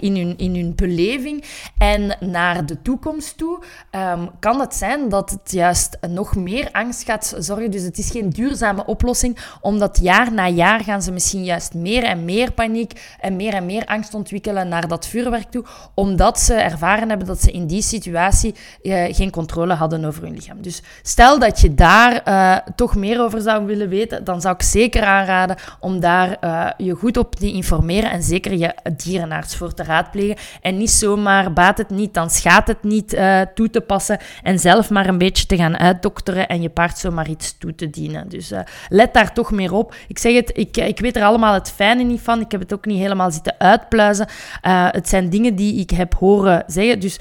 in 0.00 0.16
hun, 0.16 0.36
in 0.36 0.54
hun 0.54 0.72
beleving 0.74 1.44
en 1.78 2.16
naar 2.20 2.66
de 2.66 2.82
toekomst 2.82 3.36
toe, 3.36 3.62
um, 3.90 4.30
kan 4.38 4.60
het 4.60 4.74
zijn 4.74 5.08
dat 5.08 5.30
het 5.30 5.52
juist 5.52 5.98
nog 6.08 6.36
meer 6.36 6.68
angst 6.72 7.04
gaat 7.04 7.34
zorgen. 7.38 7.70
Dus 7.70 7.82
het 7.82 7.98
is 7.98 8.10
geen 8.10 8.30
duurzame 8.30 8.86
oplossing, 8.86 9.38
omdat 9.60 9.98
jaar 10.02 10.32
na 10.32 10.48
jaar 10.48 10.80
gaan 10.80 11.02
ze 11.02 11.12
misschien 11.12 11.44
juist 11.44 11.74
meer 11.74 12.04
en 12.04 12.24
meer 12.24 12.52
paniek 12.52 13.16
en 13.20 13.36
meer 13.36 13.54
en 13.54 13.66
meer 13.66 13.84
angst 13.86 14.14
ontwikkelen 14.14 14.68
naar 14.68 14.88
dat 14.88 15.06
vuurwerk 15.06 15.50
toe, 15.50 15.64
omdat 15.94 16.40
ze 16.40 16.54
ervaren 16.54 17.08
hebben 17.08 17.26
dat 17.26 17.42
ze 17.42 17.50
in 17.50 17.66
die 17.66 17.82
situatie 17.82 18.54
uh, 18.82 19.04
geen 19.08 19.30
controle 19.30 19.74
hadden 19.74 20.04
over 20.04 20.22
hun 20.22 20.34
lichaam. 20.34 20.62
Dus 20.62 20.82
stel 21.02 21.38
dat 21.38 21.60
je 21.60 21.74
daar 21.74 22.22
uh, 22.28 22.56
toch 22.74 22.94
meer 22.96 23.22
over 23.22 23.40
zou 23.40 23.66
willen 23.66 23.88
weten, 23.88 24.24
dan 24.24 24.40
zou 24.40 24.54
ik 24.54 24.62
zeker 24.62 25.04
aanraden 25.04 25.56
om 25.80 26.00
daar 26.00 26.38
je 26.76 26.94
goed 26.94 27.03
goed 27.04 27.16
op 27.16 27.34
te 27.34 27.52
informeren 27.52 28.10
en 28.10 28.22
zeker 28.22 28.56
je 28.56 28.74
dierenarts 28.96 29.56
voor 29.56 29.74
te 29.74 29.82
raadplegen. 29.82 30.36
En 30.60 30.78
niet 30.78 30.90
zomaar 30.90 31.52
baat 31.52 31.78
het 31.78 31.90
niet, 31.90 32.14
dan 32.14 32.30
schaadt 32.30 32.68
het 32.68 32.82
niet 32.82 33.14
uh, 33.14 33.40
toe 33.54 33.70
te 33.70 33.80
passen 33.80 34.18
en 34.42 34.58
zelf 34.58 34.90
maar 34.90 35.08
een 35.08 35.18
beetje 35.18 35.46
te 35.46 35.56
gaan 35.56 35.78
uitdokteren 35.78 36.48
en 36.48 36.62
je 36.62 36.68
paard 36.68 36.98
zomaar 36.98 37.28
iets 37.28 37.58
toe 37.58 37.74
te 37.74 37.90
dienen. 37.90 38.28
Dus 38.28 38.52
uh, 38.52 38.58
let 38.88 39.14
daar 39.14 39.32
toch 39.32 39.50
meer 39.50 39.72
op. 39.72 39.94
Ik 40.08 40.18
zeg 40.18 40.34
het, 40.34 40.50
ik, 40.54 40.76
ik 40.76 41.00
weet 41.00 41.16
er 41.16 41.24
allemaal 41.24 41.54
het 41.54 41.70
fijne 41.70 42.02
niet 42.02 42.20
van. 42.20 42.40
Ik 42.40 42.50
heb 42.50 42.60
het 42.60 42.72
ook 42.72 42.86
niet 42.86 42.98
helemaal 42.98 43.30
zitten 43.30 43.54
uitpluizen. 43.58 44.26
Uh, 44.62 44.86
het 44.90 45.08
zijn 45.08 45.30
dingen 45.30 45.54
die 45.54 45.80
ik 45.80 45.90
heb 45.90 46.14
horen 46.14 46.64
zeggen. 46.66 47.00
Dus 47.00 47.18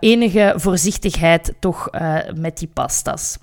enige 0.00 0.52
voorzichtigheid 0.56 1.52
toch 1.58 1.88
met 2.34 2.58
die 2.58 2.70
pastas. 2.72 3.38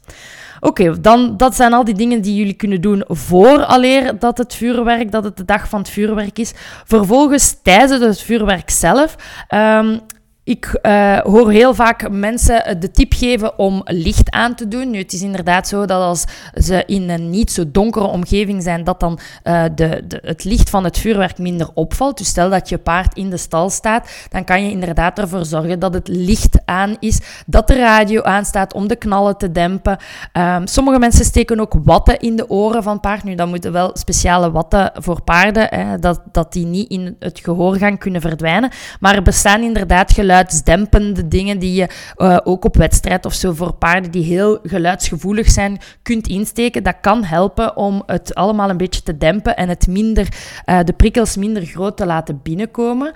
Oké, 0.60 1.02
dan 1.02 1.38
dat 1.38 1.56
zijn 1.56 1.74
al 1.74 1.84
die 1.84 1.94
dingen 1.94 2.22
die 2.22 2.36
jullie 2.36 2.54
kunnen 2.54 2.82
doen 2.82 3.04
voor 3.08 3.66
aleer 3.66 4.20
dat 4.20 4.38
het 4.38 4.56
vuurwerk, 4.56 5.12
dat 5.12 5.24
het 5.24 5.38
de 5.38 5.46
dag 5.46 5.70
van 5.70 5.80
het 5.80 5.90
vuurwerk 5.90 6.40
is. 6.40 6.54
Vervolgens 6.86 7.62
tijdens 7.62 8.02
het 8.02 8.22
vuurwerk 8.22 8.70
zelf. 8.70 9.16
Um, 9.54 10.00
ik 10.50 10.80
uh, 10.82 11.18
hoor 11.18 11.52
heel 11.52 11.74
vaak 11.74 12.10
mensen 12.10 12.80
de 12.80 12.92
tip 12.92 13.14
geven 13.14 13.60
om 13.60 13.82
licht 13.86 14.32
aan 14.32 14.56
te 14.56 14.68
doen. 14.68 14.90
Nu, 14.90 14.98
het 14.98 15.14
is 15.14 15.22
inderdaad 15.22 15.68
zo 15.68 15.86
dat 15.86 16.02
als 16.02 16.24
ze 16.54 16.84
in 16.86 17.10
een 17.10 17.30
niet 17.30 17.52
zo 17.52 17.64
donkere 17.72 18.06
omgeving 18.06 18.64
zijn, 18.64 18.84
dat 18.84 19.00
dan 19.00 19.20
uh, 19.44 19.64
de, 19.76 20.04
de, 20.08 20.20
het 20.24 20.44
licht 20.44 20.70
van 20.70 20.84
het 20.84 20.98
vuurwerk 20.98 21.38
minder 21.38 21.70
opvalt. 21.74 22.18
Dus 22.18 22.28
stel 22.28 22.50
dat 22.50 22.70
je 22.70 22.78
paard 22.78 23.18
in 23.18 23.30
de 23.30 23.38
stal 23.38 23.70
staat, 23.70 24.10
dan 24.30 24.44
kan 24.44 24.64
je 24.64 24.72
inderdaad 24.72 25.20
ervoor 25.20 25.46
zorgen 25.46 25.80
dat 25.80 25.94
het 25.94 26.08
licht 26.08 26.58
aan 26.66 26.96
is, 27.00 27.20
dat 27.46 27.68
de 27.68 27.76
radio 27.76 28.22
aanstaat 28.22 28.74
om 28.74 28.88
de 28.88 28.96
knallen 28.96 29.38
te 29.38 29.52
dempen. 29.52 29.98
Um, 30.34 30.68
sommige 30.68 31.00
mensen 31.00 31.26
steken 31.26 31.60
ook 31.60 31.74
watten 31.84 32.20
in 32.20 32.36
de 32.36 32.50
oren 32.50 32.84
van 32.84 33.00
paard. 33.00 33.24
Nu, 33.24 33.36
dan 33.36 33.50
moeten 33.50 33.72
wel 33.72 33.90
speciale 33.94 34.52
watten 34.52 34.92
voor 34.94 35.22
paarden, 35.22 35.68
hè, 35.70 36.00
dat, 36.00 36.22
dat 36.32 36.54
die 36.54 36.66
niet 36.66 36.90
in 36.90 37.16
het 37.20 37.40
gehoor 37.40 37.76
gaan 37.76 37.98
kunnen 37.98 38.22
verdwijnen. 38.22 38.72
Maar 39.00 39.16
er 39.16 39.22
bestaan 39.22 39.62
inderdaad 39.62 40.12
geluiden 40.12 40.38
geluidsdempende 40.40 41.28
dingen 41.28 41.60
die 41.60 41.74
je 41.74 41.88
uh, 42.18 42.38
ook 42.44 42.66
op 42.66 42.76
wedstrijd 42.76 43.26
of 43.26 43.34
zo 43.34 43.54
voor 43.54 43.74
paarden 43.74 44.12
die 44.12 44.24
heel 44.24 44.60
geluidsgevoelig 44.64 45.50
zijn 45.50 45.78
kunt 46.02 46.28
insteken. 46.28 46.84
Dat 46.84 46.96
kan 47.02 47.24
helpen 47.24 47.76
om 47.76 48.04
het 48.06 48.36
allemaal 48.36 48.70
een 48.70 48.78
beetje 48.78 49.04
te 49.04 49.18
dempen 49.18 49.56
en 49.56 49.70
het 49.70 49.88
minder, 49.88 50.28
uh, 50.66 50.80
de 50.84 50.94
prikkels 50.94 51.36
minder 51.36 51.66
groot 51.66 51.98
te 51.98 52.06
laten 52.06 52.40
binnenkomen. 52.44 53.12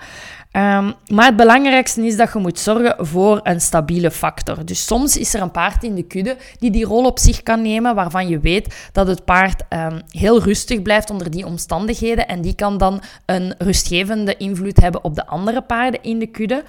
Um, 0.56 0.94
maar 1.06 1.26
het 1.26 1.36
belangrijkste 1.36 2.06
is 2.06 2.16
dat 2.16 2.32
je 2.32 2.38
moet 2.38 2.58
zorgen 2.58 3.06
voor 3.06 3.40
een 3.42 3.60
stabiele 3.60 4.10
factor. 4.10 4.64
Dus 4.64 4.86
soms 4.86 5.16
is 5.16 5.34
er 5.34 5.42
een 5.42 5.50
paard 5.50 5.82
in 5.82 5.94
de 5.94 6.02
kudde 6.02 6.36
die 6.58 6.70
die 6.70 6.84
rol 6.84 7.04
op 7.04 7.18
zich 7.18 7.42
kan 7.42 7.62
nemen, 7.62 7.94
waarvan 7.94 8.28
je 8.28 8.38
weet 8.38 8.88
dat 8.92 9.06
het 9.06 9.24
paard 9.24 9.62
um, 9.68 10.00
heel 10.08 10.42
rustig 10.42 10.82
blijft 10.82 11.10
onder 11.10 11.30
die 11.30 11.46
omstandigheden. 11.46 12.28
En 12.28 12.40
die 12.40 12.54
kan 12.54 12.78
dan 12.78 13.02
een 13.26 13.54
rustgevende 13.58 14.36
invloed 14.36 14.80
hebben 14.80 15.04
op 15.04 15.14
de 15.14 15.26
andere 15.26 15.62
paarden 15.62 16.02
in 16.02 16.18
de 16.18 16.26
kudde. 16.26 16.64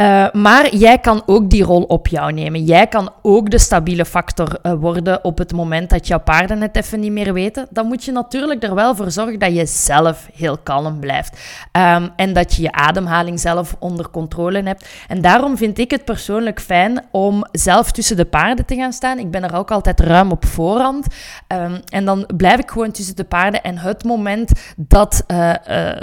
Uh, 0.00 0.26
maar 0.32 0.74
jij 0.74 0.98
kan 0.98 1.22
ook 1.26 1.50
die 1.50 1.62
rol 1.62 1.82
op 1.82 2.06
jou 2.06 2.32
nemen. 2.32 2.64
Jij 2.64 2.86
kan 2.86 3.12
ook 3.22 3.50
de 3.50 3.58
stabiele 3.58 4.04
factor 4.04 4.58
uh, 4.62 4.72
worden 4.72 5.24
op 5.24 5.38
het 5.38 5.52
moment 5.52 5.90
dat 5.90 6.06
jouw 6.06 6.20
paarden 6.20 6.60
het 6.60 6.76
even 6.76 7.00
niet 7.00 7.12
meer 7.12 7.32
weten. 7.32 7.66
Dan 7.70 7.86
moet 7.86 8.04
je 8.04 8.12
natuurlijk 8.12 8.62
er 8.62 8.74
wel 8.74 8.96
voor 8.96 9.10
zorgen 9.10 9.38
dat 9.38 9.54
je 9.54 9.66
zelf 9.66 10.28
heel 10.34 10.58
kalm 10.58 11.00
blijft. 11.00 11.38
Um, 11.72 12.10
en 12.16 12.32
dat 12.32 12.54
je 12.54 12.62
je 12.62 12.72
ademhaling 12.72 13.40
zelf 13.40 13.76
onder 13.78 14.10
controle 14.10 14.62
hebt. 14.62 14.88
En 15.08 15.20
daarom 15.20 15.56
vind 15.56 15.78
ik 15.78 15.90
het 15.90 16.04
persoonlijk 16.04 16.60
fijn 16.60 17.04
om 17.10 17.44
zelf 17.52 17.92
tussen 17.92 18.16
de 18.16 18.24
paarden 18.24 18.64
te 18.64 18.74
gaan 18.74 18.92
staan. 18.92 19.18
Ik 19.18 19.30
ben 19.30 19.42
er 19.42 19.56
ook 19.56 19.70
altijd 19.70 20.00
ruim 20.00 20.30
op 20.30 20.44
voorhand. 20.46 21.06
Um, 21.48 21.80
en 21.88 22.04
dan 22.04 22.28
blijf 22.36 22.58
ik 22.58 22.70
gewoon 22.70 22.90
tussen 22.90 23.16
de 23.16 23.24
paarden. 23.24 23.62
En 23.62 23.78
het 23.78 24.04
moment 24.04 24.50
dat, 24.76 25.24
uh, 25.26 25.52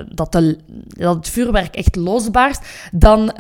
dat, 0.09 0.31
de, 0.31 0.57
dat 0.87 1.15
het 1.15 1.29
vuurwerk 1.29 1.75
echt 1.75 1.95
losbaarst, 1.95 2.89
dan 2.91 3.31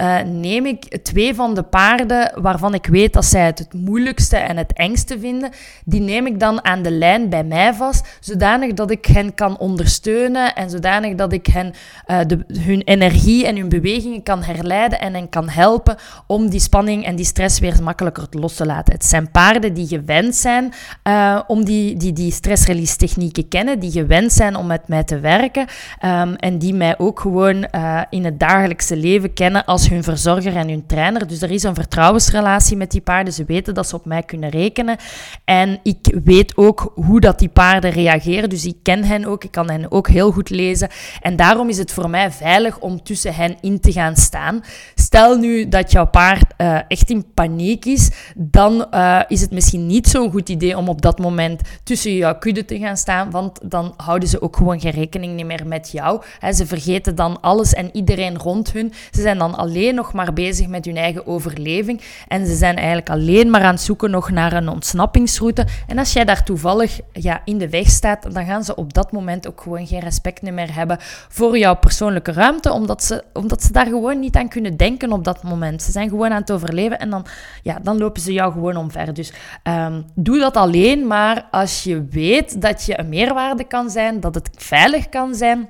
neem 0.43 0.65
ik 0.65 0.97
twee 1.03 1.35
van 1.35 1.53
de 1.55 1.63
paarden 1.63 2.31
waarvan 2.41 2.73
ik 2.73 2.85
weet 2.85 3.13
dat 3.13 3.25
zij 3.25 3.45
het 3.45 3.67
moeilijkste 3.73 4.37
en 4.37 4.57
het 4.57 4.73
engste 4.73 5.19
vinden, 5.19 5.49
die 5.85 6.01
neem 6.01 6.27
ik 6.27 6.39
dan 6.39 6.65
aan 6.65 6.81
de 6.81 6.91
lijn 6.91 7.29
bij 7.29 7.43
mij 7.43 7.73
vast, 7.73 8.17
zodanig 8.19 8.73
dat 8.73 8.91
ik 8.91 9.05
hen 9.05 9.33
kan 9.33 9.57
ondersteunen 9.57 10.55
en 10.55 10.69
zodanig 10.69 11.15
dat 11.15 11.33
ik 11.33 11.45
hen 11.45 11.73
uh, 12.07 12.19
de, 12.27 12.45
hun 12.47 12.81
energie 12.81 13.45
en 13.47 13.57
hun 13.57 13.69
bewegingen 13.69 14.23
kan 14.23 14.43
herleiden 14.43 14.99
en 14.99 15.13
hen 15.13 15.29
kan 15.29 15.49
helpen 15.49 15.97
om 16.27 16.49
die 16.49 16.59
spanning 16.59 17.05
en 17.05 17.15
die 17.15 17.25
stress 17.25 17.59
weer 17.59 17.83
makkelijker 17.83 18.27
los 18.29 18.55
te 18.55 18.65
laten. 18.65 18.93
Het 18.93 19.05
zijn 19.05 19.31
paarden 19.31 19.73
die 19.73 19.87
gewend 19.87 20.35
zijn 20.35 20.73
uh, 21.03 21.39
om 21.47 21.65
die, 21.65 21.97
die, 21.97 22.13
die 22.13 22.31
stressrelease 22.31 22.95
technieken 22.95 23.47
kennen, 23.47 23.79
die 23.79 23.91
gewend 23.91 24.33
zijn 24.33 24.55
om 24.55 24.67
met 24.67 24.87
mij 24.87 25.03
te 25.03 25.19
werken 25.19 25.67
um, 26.05 26.35
en 26.35 26.57
die 26.57 26.73
mij 26.73 26.97
ook 26.97 27.19
gewoon 27.19 27.67
uh, 27.75 28.01
in 28.09 28.25
het 28.25 28.39
dagelijkse 28.39 28.97
leven 28.97 29.33
kennen 29.33 29.65
als 29.65 29.89
hun 29.89 30.03
en 30.37 30.69
hun 30.69 30.85
trainer. 30.85 31.27
Dus 31.27 31.41
er 31.41 31.51
is 31.51 31.63
een 31.63 31.75
vertrouwensrelatie 31.75 32.77
met 32.77 32.91
die 32.91 33.01
paarden. 33.01 33.33
Ze 33.33 33.45
weten 33.45 33.73
dat 33.73 33.87
ze 33.87 33.95
op 33.95 34.05
mij 34.05 34.23
kunnen 34.23 34.49
rekenen. 34.49 34.97
En 35.45 35.79
ik 35.83 36.19
weet 36.23 36.57
ook 36.57 36.91
hoe 36.95 37.19
dat 37.19 37.39
die 37.39 37.49
paarden 37.49 37.91
reageren. 37.91 38.49
Dus 38.49 38.65
ik 38.65 38.77
ken 38.83 39.03
hen 39.03 39.25
ook. 39.25 39.43
Ik 39.43 39.51
kan 39.51 39.69
hen 39.69 39.91
ook 39.91 40.07
heel 40.07 40.31
goed 40.31 40.49
lezen. 40.49 40.89
En 41.21 41.35
daarom 41.35 41.69
is 41.69 41.77
het 41.77 41.91
voor 41.91 42.09
mij 42.09 42.31
veilig 42.31 42.79
om 42.79 43.03
tussen 43.03 43.33
hen 43.35 43.55
in 43.61 43.79
te 43.79 43.91
gaan 43.91 44.15
staan. 44.15 44.61
Stel 44.95 45.37
nu 45.37 45.67
dat 45.69 45.91
jouw 45.91 46.07
paard 46.07 46.53
uh, 46.57 46.79
echt 46.87 47.09
in 47.09 47.33
paniek 47.33 47.85
is, 47.85 48.09
dan 48.35 48.87
uh, 48.93 49.19
is 49.27 49.41
het 49.41 49.51
misschien 49.51 49.87
niet 49.87 50.07
zo'n 50.07 50.31
goed 50.31 50.49
idee 50.49 50.77
om 50.77 50.89
op 50.89 51.01
dat 51.01 51.19
moment 51.19 51.61
tussen 51.83 52.15
jouw 52.15 52.37
kudde 52.37 52.65
te 52.65 52.79
gaan 52.79 52.97
staan, 52.97 53.31
want 53.31 53.59
dan 53.63 53.93
houden 53.97 54.29
ze 54.29 54.41
ook 54.41 54.57
gewoon 54.57 54.79
geen 54.79 54.91
rekening 54.91 55.43
meer 55.43 55.67
met 55.67 55.91
jou. 55.91 56.21
Ze 56.53 56.65
vergeten 56.65 57.15
dan 57.15 57.41
alles 57.41 57.73
en 57.73 57.89
iedereen 57.93 58.37
rond 58.37 58.71
hun. 58.71 58.93
Ze 59.11 59.21
zijn 59.21 59.37
dan 59.37 59.55
alleen 59.55 59.95
nog 59.95 60.13
maar 60.13 60.22
bezig 60.31 60.67
met 60.67 60.85
hun 60.85 60.97
eigen 60.97 61.27
overleving 61.27 62.01
en 62.27 62.45
ze 62.45 62.55
zijn 62.55 62.75
eigenlijk 62.75 63.09
alleen 63.09 63.49
maar 63.49 63.63
aan 63.63 63.73
het 63.73 63.81
zoeken 63.81 64.11
nog 64.11 64.29
naar 64.29 64.53
een 64.53 64.67
ontsnappingsroute. 64.67 65.65
En 65.87 65.97
als 65.97 66.13
jij 66.13 66.25
daar 66.25 66.43
toevallig 66.43 66.99
ja, 67.11 67.41
in 67.45 67.57
de 67.57 67.69
weg 67.69 67.87
staat, 67.87 68.33
dan 68.33 68.45
gaan 68.45 68.63
ze 68.63 68.75
op 68.75 68.93
dat 68.93 69.11
moment 69.11 69.47
ook 69.47 69.61
gewoon 69.61 69.87
geen 69.87 69.99
respect 69.99 70.41
meer 70.41 70.75
hebben 70.75 70.97
voor 71.29 71.57
jouw 71.57 71.75
persoonlijke 71.75 72.31
ruimte, 72.31 72.71
omdat 72.71 73.03
ze, 73.03 73.23
omdat 73.33 73.63
ze 73.63 73.71
daar 73.71 73.85
gewoon 73.85 74.19
niet 74.19 74.35
aan 74.35 74.49
kunnen 74.49 74.77
denken 74.77 75.11
op 75.11 75.23
dat 75.23 75.43
moment. 75.43 75.81
Ze 75.81 75.91
zijn 75.91 76.09
gewoon 76.09 76.31
aan 76.31 76.41
het 76.41 76.51
overleven 76.51 76.99
en 76.99 77.09
dan, 77.09 77.25
ja, 77.61 77.79
dan 77.81 77.97
lopen 77.97 78.21
ze 78.21 78.33
jou 78.33 78.51
gewoon 78.51 78.75
omver. 78.75 79.13
Dus 79.13 79.33
um, 79.63 80.05
doe 80.15 80.39
dat 80.39 80.57
alleen 80.57 81.07
maar 81.07 81.47
als 81.51 81.83
je 81.83 82.05
weet 82.09 82.61
dat 82.61 82.85
je 82.85 82.99
een 82.99 83.09
meerwaarde 83.09 83.63
kan 83.63 83.89
zijn, 83.89 84.19
dat 84.19 84.35
het 84.35 84.49
veilig 84.57 85.09
kan 85.09 85.35
zijn 85.35 85.69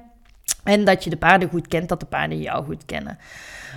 en 0.63 0.85
dat 0.85 1.03
je 1.03 1.09
de 1.09 1.17
paarden 1.17 1.49
goed 1.49 1.67
kent, 1.67 1.89
dat 1.89 1.99
de 1.99 2.05
paarden 2.05 2.41
jou 2.41 2.65
goed 2.65 2.85
kennen. 2.85 3.17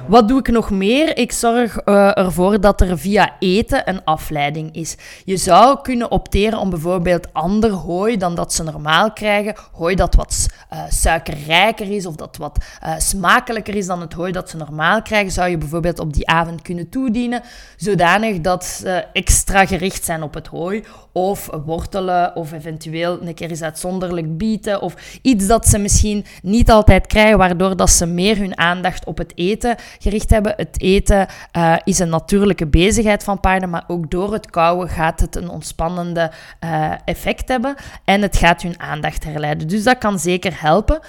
Wat 0.06 0.28
doe 0.28 0.38
ik 0.38 0.48
nog 0.48 0.70
meer? 0.70 1.16
Ik 1.16 1.32
zorg 1.32 1.78
uh, 1.84 2.18
ervoor 2.18 2.60
dat 2.60 2.80
er 2.80 2.98
via 2.98 3.36
eten 3.38 3.88
een 3.88 4.04
afleiding 4.04 4.74
is. 4.74 4.96
Je 5.24 5.36
zou 5.36 5.80
kunnen 5.82 6.10
opteren 6.10 6.58
om 6.58 6.70
bijvoorbeeld 6.70 7.32
ander 7.32 7.70
hooi 7.70 8.16
dan 8.16 8.34
dat 8.34 8.52
ze 8.52 8.62
normaal 8.62 9.12
krijgen. 9.12 9.54
Hooi 9.72 9.94
dat 9.94 10.14
wat 10.14 10.46
uh, 10.72 10.78
suikerrijker 10.88 11.90
is 11.90 12.06
of 12.06 12.14
dat 12.14 12.36
wat 12.36 12.64
uh, 12.84 12.94
smakelijker 12.98 13.74
is 13.74 13.86
dan 13.86 14.00
het 14.00 14.12
hooi 14.12 14.32
dat 14.32 14.50
ze 14.50 14.56
normaal 14.56 15.02
krijgen, 15.02 15.32
zou 15.32 15.48
je 15.48 15.58
bijvoorbeeld 15.58 15.98
op 15.98 16.12
die 16.12 16.28
avond 16.28 16.62
kunnen 16.62 16.88
toedienen. 16.88 17.42
Zodanig 17.76 18.40
dat 18.40 18.64
ze 18.64 19.04
extra 19.12 19.66
gericht 19.66 20.04
zijn 20.04 20.22
op 20.22 20.34
het 20.34 20.46
hooi. 20.46 20.84
Of 21.16 21.50
wortelen, 21.64 22.36
of 22.36 22.52
eventueel 22.52 23.18
een 23.22 23.34
keer 23.34 23.50
eens 23.50 23.62
uitzonderlijk 23.62 24.38
bieten. 24.38 24.80
Of 24.82 25.18
iets 25.22 25.46
dat 25.46 25.68
ze 25.68 25.78
misschien 25.78 26.24
niet 26.42 26.70
altijd 26.70 27.06
krijgen, 27.06 27.38
waardoor 27.38 27.76
dat 27.76 27.90
ze 27.90 28.06
meer 28.06 28.36
hun 28.36 28.58
aandacht 28.58 29.06
op 29.06 29.18
het 29.18 29.32
eten 29.34 29.76
gericht 29.98 30.30
hebben. 30.30 30.52
Het 30.56 30.80
eten 30.80 31.26
uh, 31.56 31.76
is 31.84 31.98
een 31.98 32.08
natuurlijke 32.08 32.66
bezigheid 32.66 33.24
van 33.24 33.40
paarden, 33.40 33.70
maar 33.70 33.84
ook 33.86 34.10
door 34.10 34.32
het 34.32 34.50
kauwen 34.50 34.88
gaat 34.88 35.20
het 35.20 35.36
een 35.36 35.48
ontspannende 35.48 36.30
uh, 36.64 36.92
effect 37.04 37.48
hebben 37.48 37.74
en 38.04 38.22
het 38.22 38.36
gaat 38.36 38.62
hun 38.62 38.80
aandacht 38.80 39.24
herleiden. 39.24 39.68
Dus 39.68 39.82
dat 39.82 39.98
kan 39.98 40.18
zeker 40.18 40.60
helpen. 40.60 41.00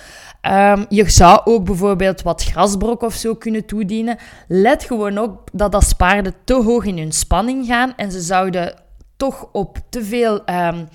Um, 0.41 0.85
je 0.89 1.09
zou 1.09 1.41
ook 1.43 1.65
bijvoorbeeld 1.65 2.21
wat 2.21 2.43
grasbrok 2.43 3.01
of 3.01 3.13
zo 3.13 3.35
kunnen 3.35 3.65
toedienen. 3.65 4.17
Let 4.47 4.83
gewoon 4.83 5.17
op 5.17 5.49
dat 5.53 5.75
als 5.75 5.93
paarden 5.93 6.33
te 6.43 6.53
hoog 6.53 6.85
in 6.85 6.97
hun 6.97 7.11
spanning 7.11 7.65
gaan 7.65 7.93
en 7.95 8.11
ze 8.11 8.21
zouden 8.21 8.85
toch 9.17 9.49
op 9.51 9.77
te 9.89 10.03
veel 10.03 10.41
um, 10.49 10.87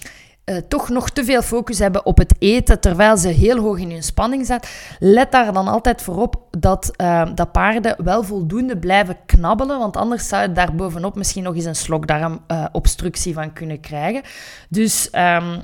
uh, 0.45 0.57
toch 0.69 0.89
nog 0.89 1.11
te 1.11 1.25
veel 1.25 1.43
focus 1.43 1.79
hebben 1.79 2.07
op 2.07 2.19
het 2.19 2.35
eten 2.39 2.81
terwijl 2.81 3.17
ze 3.17 3.29
heel 3.29 3.59
hoog 3.59 3.79
in 3.79 3.91
hun 3.91 4.03
spanning 4.03 4.47
zit, 4.47 4.69
let 4.99 5.33
daar 5.33 5.53
dan 5.53 5.69
altijd 5.69 6.03
voor 6.03 6.17
op 6.17 6.37
dat, 6.51 6.91
uh, 7.01 7.29
dat 7.35 7.53
paarden 7.53 8.05
wel 8.05 8.23
voldoende 8.23 8.79
blijven 8.79 9.17
knabbelen, 9.27 9.79
want 9.79 9.97
anders 9.97 10.29
zou 10.29 10.43
je 10.43 10.53
daar 10.53 10.75
bovenop 10.75 11.17
misschien 11.17 11.43
nog 11.43 11.55
eens 11.55 11.65
een 11.65 11.77
slokdarmobstructie 11.77 13.33
uh, 13.33 13.39
van 13.39 13.53
kunnen 13.53 13.81
krijgen. 13.81 14.23
Dus 14.69 15.09
um, 15.13 15.63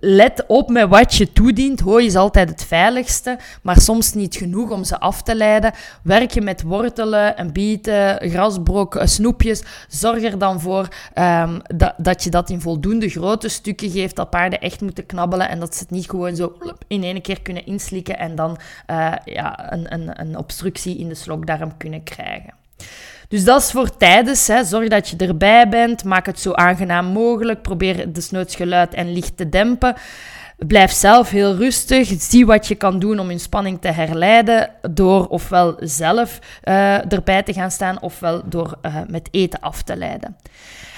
let 0.00 0.44
op 0.46 0.70
met 0.70 0.88
wat 0.88 1.14
je 1.14 1.32
toedient. 1.32 1.80
Hooi 1.80 2.06
is 2.06 2.16
altijd 2.16 2.48
het 2.48 2.64
veiligste, 2.64 3.38
maar 3.62 3.80
soms 3.80 4.12
niet 4.12 4.36
genoeg 4.36 4.70
om 4.70 4.84
ze 4.84 5.00
af 5.00 5.22
te 5.22 5.34
leiden. 5.34 5.72
Werk 6.02 6.30
je 6.30 6.40
met 6.40 6.62
wortelen, 6.62 7.36
en 7.36 7.52
bieten, 7.52 8.30
grasbrok, 8.30 8.94
eh, 8.94 9.06
snoepjes. 9.06 9.62
Zorg 9.88 10.22
er 10.22 10.38
dan 10.38 10.60
voor 10.60 10.88
um, 11.18 11.60
dat, 11.76 11.94
dat 11.96 12.24
je 12.24 12.30
dat 12.30 12.50
in 12.50 12.60
voldoende 12.60 13.08
grote 13.08 13.48
stukken 13.48 13.90
geeft, 13.90 14.16
dat 14.16 14.30
paarden 14.30 14.60
echt 14.60 14.80
moeten 14.80 15.06
knabbelen 15.06 15.48
en 15.48 15.60
dat 15.60 15.74
ze 15.74 15.82
het 15.82 15.90
niet 15.90 16.10
gewoon 16.10 16.36
zo 16.36 16.56
in 16.86 17.02
één 17.02 17.22
keer 17.22 17.42
kunnen 17.42 17.66
inslikken 17.66 18.18
en 18.18 18.34
dan 18.34 18.58
uh, 18.90 19.12
ja, 19.24 19.72
een, 19.72 19.92
een, 19.92 20.20
een 20.20 20.36
obstructie 20.36 20.98
in 20.98 21.08
de 21.08 21.14
slokdarm 21.14 21.76
kunnen 21.76 22.02
krijgen. 22.02 22.54
Dus 23.32 23.44
dat 23.44 23.60
is 23.62 23.70
voor 23.70 23.96
tijdens. 23.96 24.46
Hè. 24.46 24.64
Zorg 24.64 24.88
dat 24.88 25.08
je 25.08 25.16
erbij 25.16 25.68
bent. 25.68 26.04
Maak 26.04 26.26
het 26.26 26.40
zo 26.40 26.52
aangenaam 26.52 27.06
mogelijk. 27.06 27.62
Probeer 27.62 28.12
desnoods 28.12 28.56
geluid 28.56 28.94
en 28.94 29.12
licht 29.12 29.36
te 29.36 29.48
dempen. 29.48 29.94
Blijf 30.58 30.92
zelf 30.92 31.30
heel 31.30 31.56
rustig. 31.56 32.14
Zie 32.18 32.46
wat 32.46 32.68
je 32.68 32.74
kan 32.74 32.98
doen 32.98 33.18
om 33.18 33.30
je 33.30 33.38
spanning 33.38 33.80
te 33.80 33.88
herleiden. 33.88 34.70
Door 34.90 35.26
ofwel 35.26 35.76
zelf 35.80 36.38
uh, 36.64 37.12
erbij 37.12 37.42
te 37.42 37.52
gaan 37.52 37.70
staan, 37.70 38.02
ofwel 38.02 38.42
door 38.44 38.78
uh, 38.82 38.96
met 39.06 39.28
eten 39.30 39.60
af 39.60 39.82
te 39.82 39.96
leiden. 39.96 40.36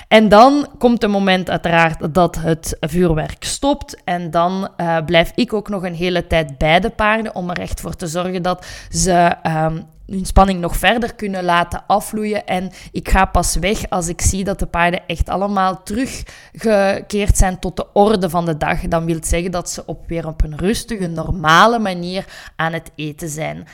En 0.08 0.28
dan 0.28 0.68
komt 0.78 1.02
het 1.02 1.10
moment 1.10 1.50
uiteraard 1.50 2.14
dat 2.14 2.36
het 2.36 2.76
vuurwerk 2.80 3.44
stopt. 3.44 4.02
En 4.04 4.30
dan 4.30 4.68
uh, 4.76 4.96
blijf 5.06 5.32
ik 5.34 5.52
ook 5.52 5.68
nog 5.68 5.82
een 5.82 5.94
hele 5.94 6.26
tijd 6.26 6.58
bij 6.58 6.80
de 6.80 6.90
paarden 6.90 7.34
om 7.34 7.50
er 7.50 7.60
echt 7.60 7.80
voor 7.80 7.96
te 7.96 8.06
zorgen 8.06 8.42
dat 8.42 8.66
ze 8.90 9.36
um, 9.46 9.92
hun 10.06 10.24
spanning 10.24 10.60
nog 10.60 10.76
verder 10.76 11.14
kunnen 11.14 11.44
laten 11.44 11.84
afvloeien. 11.86 12.46
En 12.46 12.70
ik 12.92 13.08
ga 13.08 13.24
pas 13.24 13.56
weg 13.56 13.90
als 13.90 14.08
ik 14.08 14.20
zie 14.20 14.44
dat 14.44 14.58
de 14.58 14.66
paarden 14.66 15.06
echt 15.06 15.28
allemaal 15.28 15.82
teruggekeerd 15.82 17.36
zijn 17.36 17.58
tot 17.58 17.76
de 17.76 17.92
orde 17.92 18.30
van 18.30 18.44
de 18.44 18.56
dag. 18.56 18.80
Dan 18.80 19.04
wil 19.04 19.14
het 19.14 19.26
zeggen 19.26 19.50
dat 19.50 19.70
ze 19.70 19.86
op, 19.86 20.08
weer 20.08 20.26
op 20.26 20.42
een 20.42 20.58
rustige, 20.58 21.06
normale 21.06 21.78
manier 21.78 22.24
aan 22.56 22.72
het 22.72 22.90
eten 22.94 23.28
zijn. 23.28 23.66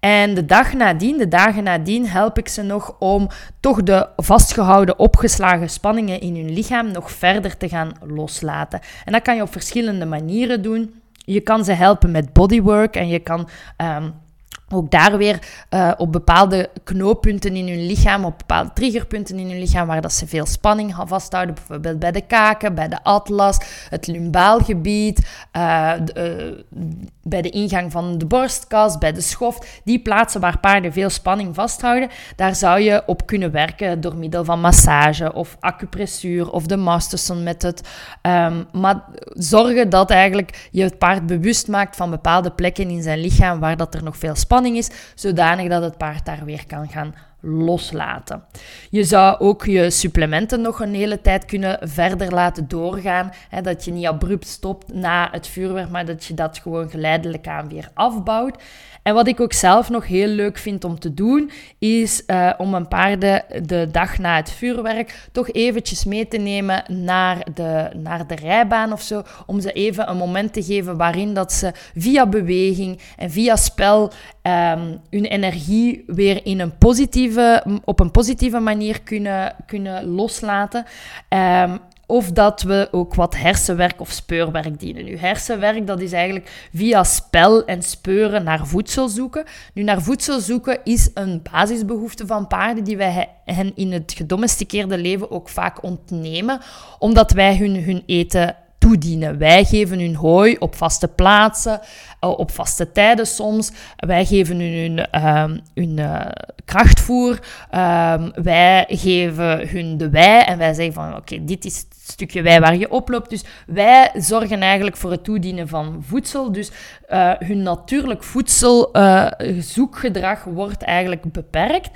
En 0.00 0.34
de 0.34 0.44
dag 0.44 0.72
nadien, 0.72 1.18
de 1.18 1.28
dagen 1.28 1.64
nadien, 1.64 2.08
help 2.08 2.38
ik 2.38 2.48
ze 2.48 2.62
nog 2.62 2.96
om 2.98 3.28
toch 3.60 3.82
de 3.82 4.08
vastgehouden, 4.16 4.98
opgeslagen 4.98 5.70
spanningen 5.70 6.20
in 6.20 6.36
hun 6.36 6.52
lichaam 6.52 6.90
nog 6.90 7.10
verder 7.10 7.56
te 7.56 7.68
gaan 7.68 7.92
loslaten. 8.00 8.80
En 9.04 9.12
dat 9.12 9.22
kan 9.22 9.36
je 9.36 9.42
op 9.42 9.52
verschillende 9.52 10.06
manieren 10.06 10.62
doen. 10.62 11.00
Je 11.12 11.40
kan 11.40 11.64
ze 11.64 11.72
helpen 11.72 12.10
met 12.10 12.32
bodywork 12.32 12.96
en 12.96 13.08
je 13.08 13.18
kan. 13.18 13.48
Um, 13.76 14.24
ook 14.68 14.90
daar 14.90 15.16
weer 15.16 15.38
uh, 15.70 15.92
op 15.96 16.12
bepaalde 16.12 16.70
knooppunten 16.84 17.56
in 17.56 17.68
hun 17.68 17.86
lichaam, 17.86 18.24
op 18.24 18.38
bepaalde 18.38 18.70
triggerpunten 18.72 19.38
in 19.38 19.48
hun 19.48 19.58
lichaam, 19.58 19.86
waar 19.86 20.00
dat 20.00 20.12
ze 20.12 20.26
veel 20.26 20.46
spanning 20.46 20.94
vasthouden. 21.06 21.54
Bijvoorbeeld 21.54 21.98
bij 21.98 22.12
de 22.12 22.20
kaken, 22.20 22.74
bij 22.74 22.88
de 22.88 23.02
atlas, 23.02 23.58
het 23.88 24.06
lumbaalgebied, 24.06 25.26
uh, 25.56 25.92
de, 26.04 26.64
uh, 26.74 26.78
bij 27.22 27.42
de 27.42 27.50
ingang 27.50 27.92
van 27.92 28.18
de 28.18 28.26
borstkas, 28.26 28.98
bij 28.98 29.12
de 29.12 29.20
schoft. 29.20 29.80
Die 29.84 29.98
plaatsen 29.98 30.40
waar 30.40 30.58
paarden 30.58 30.92
veel 30.92 31.10
spanning 31.10 31.54
vasthouden, 31.54 32.08
daar 32.36 32.54
zou 32.54 32.80
je 32.80 33.02
op 33.06 33.26
kunnen 33.26 33.50
werken 33.50 34.00
door 34.00 34.16
middel 34.16 34.44
van 34.44 34.60
massage 34.60 35.32
of 35.32 35.56
acupressuur 35.60 36.50
of 36.50 36.66
de 36.66 36.76
Masterson 36.76 37.42
method. 37.42 37.80
Um, 38.22 38.66
maar 38.72 39.04
zorgen 39.28 39.90
dat 39.90 40.10
eigenlijk 40.10 40.68
je 40.70 40.82
het 40.82 40.98
paard 40.98 41.26
bewust 41.26 41.68
maakt 41.68 41.96
van 41.96 42.10
bepaalde 42.10 42.50
plekken 42.50 42.90
in 42.90 43.02
zijn 43.02 43.18
lichaam 43.18 43.60
waar 43.60 43.76
dat 43.76 43.94
er 43.94 44.02
nog 44.02 44.16
veel 44.16 44.34
spanning 44.34 44.54
is, 44.64 44.90
zodanig 45.14 45.68
dat 45.68 45.82
het 45.82 45.98
paard 45.98 46.24
daar 46.24 46.44
weer 46.44 46.66
kan 46.66 46.88
gaan 46.88 47.14
loslaten. 47.40 48.44
Je 48.90 49.04
zou 49.04 49.38
ook 49.38 49.64
je 49.64 49.90
supplementen 49.90 50.60
nog 50.60 50.80
een 50.80 50.94
hele 50.94 51.20
tijd 51.20 51.44
kunnen 51.44 51.78
verder 51.82 52.34
laten 52.34 52.68
doorgaan. 52.68 53.30
Hè, 53.48 53.60
dat 53.60 53.84
je 53.84 53.90
niet 53.90 54.06
abrupt 54.06 54.46
stopt 54.46 54.94
na 54.94 55.28
het 55.30 55.46
vuurwerk, 55.46 55.90
maar 55.90 56.06
dat 56.06 56.24
je 56.24 56.34
dat 56.34 56.58
gewoon 56.58 56.90
geleidelijk 56.90 57.48
aan 57.48 57.68
weer 57.68 57.90
afbouwt. 57.94 58.62
En 59.06 59.14
wat 59.14 59.26
ik 59.26 59.40
ook 59.40 59.52
zelf 59.52 59.90
nog 59.90 60.06
heel 60.06 60.26
leuk 60.26 60.58
vind 60.58 60.84
om 60.84 60.98
te 60.98 61.14
doen, 61.14 61.50
is 61.78 62.22
uh, 62.26 62.52
om 62.58 62.74
een 62.74 62.88
paarden 62.88 63.44
de 63.66 63.88
dag 63.90 64.18
na 64.18 64.36
het 64.36 64.50
vuurwerk 64.50 65.28
toch 65.32 65.50
eventjes 65.50 66.04
mee 66.04 66.28
te 66.28 66.36
nemen 66.36 66.84
naar 66.88 67.46
de, 67.54 67.90
naar 67.96 68.26
de 68.26 68.34
rijbaan 68.34 68.92
of 68.92 69.02
zo. 69.02 69.22
Om 69.46 69.60
ze 69.60 69.72
even 69.72 70.10
een 70.10 70.16
moment 70.16 70.52
te 70.52 70.62
geven 70.62 70.96
waarin 70.96 71.34
dat 71.34 71.52
ze 71.52 71.72
via 71.96 72.26
beweging 72.26 73.00
en 73.16 73.30
via 73.30 73.56
spel 73.56 74.02
um, 74.42 75.00
hun 75.10 75.24
energie 75.24 76.04
weer 76.06 76.46
in 76.46 76.60
een 76.60 76.78
positieve, 76.78 77.35
op 77.84 78.00
een 78.00 78.10
positieve 78.10 78.58
manier 78.58 79.02
kunnen, 79.02 79.54
kunnen 79.66 80.04
loslaten. 80.04 80.84
Um, 81.28 81.80
of 82.06 82.32
dat 82.32 82.62
we 82.62 82.88
ook 82.90 83.14
wat 83.14 83.36
hersenwerk 83.36 84.00
of 84.00 84.10
speurwerk 84.10 84.80
dienen. 84.80 85.04
Nu, 85.04 85.16
hersenwerk, 85.16 85.86
dat 85.86 86.00
is 86.00 86.12
eigenlijk 86.12 86.68
via 86.74 87.04
spel 87.04 87.64
en 87.64 87.82
speuren 87.82 88.44
naar 88.44 88.66
voedsel 88.66 89.08
zoeken. 89.08 89.44
Nu, 89.72 89.82
naar 89.82 90.02
voedsel 90.02 90.40
zoeken 90.40 90.78
is 90.84 91.10
een 91.14 91.42
basisbehoefte 91.52 92.26
van 92.26 92.46
paarden 92.46 92.84
die 92.84 92.96
wij 92.96 93.28
hen 93.44 93.72
in 93.74 93.92
het 93.92 94.12
gedomesticeerde 94.16 94.98
leven 94.98 95.30
ook 95.30 95.48
vaak 95.48 95.82
ontnemen, 95.82 96.60
omdat 96.98 97.30
wij 97.32 97.56
hun, 97.56 97.84
hun 97.84 98.02
eten 98.06 98.56
toedienen. 98.86 99.38
Wij 99.38 99.64
geven 99.64 100.00
hun 100.00 100.14
hooi 100.14 100.56
op 100.58 100.74
vaste 100.74 101.08
plaatsen, 101.08 101.80
eh, 102.20 102.38
op 102.38 102.50
vaste 102.50 102.92
tijden 102.92 103.26
soms. 103.26 103.72
Wij 103.96 104.24
geven 104.24 104.60
hun 104.60 105.06
hun, 105.10 105.62
hun 105.74 105.98
uh, 105.98 106.20
krachtvoer. 106.64 107.30
Um, 107.30 108.32
wij 108.34 108.84
geven 108.88 109.68
hun 109.68 109.96
de 109.96 110.10
wei 110.10 110.42
en 110.42 110.58
wij 110.58 110.74
zeggen 110.74 110.94
van 110.94 111.16
oké, 111.16 111.44
dit 111.44 111.64
is 111.64 111.76
het 111.76 111.86
stukje 112.12 112.42
wei 112.42 112.60
waar 112.60 112.76
je 112.76 112.90
oploopt. 112.90 113.30
Dus 113.30 113.44
wij 113.66 114.10
zorgen 114.14 114.60
eigenlijk 114.60 114.96
voor 114.96 115.10
het 115.10 115.24
toedienen 115.24 115.68
van 115.68 116.04
voedsel. 116.06 116.52
Dus 116.52 116.70
uh, 117.08 117.32
hun 117.38 117.62
natuurlijk 117.62 118.22
voedselzoekgedrag 118.22 120.44
wordt 120.44 120.82
eigenlijk 120.82 121.32
beperkt. 121.32 121.90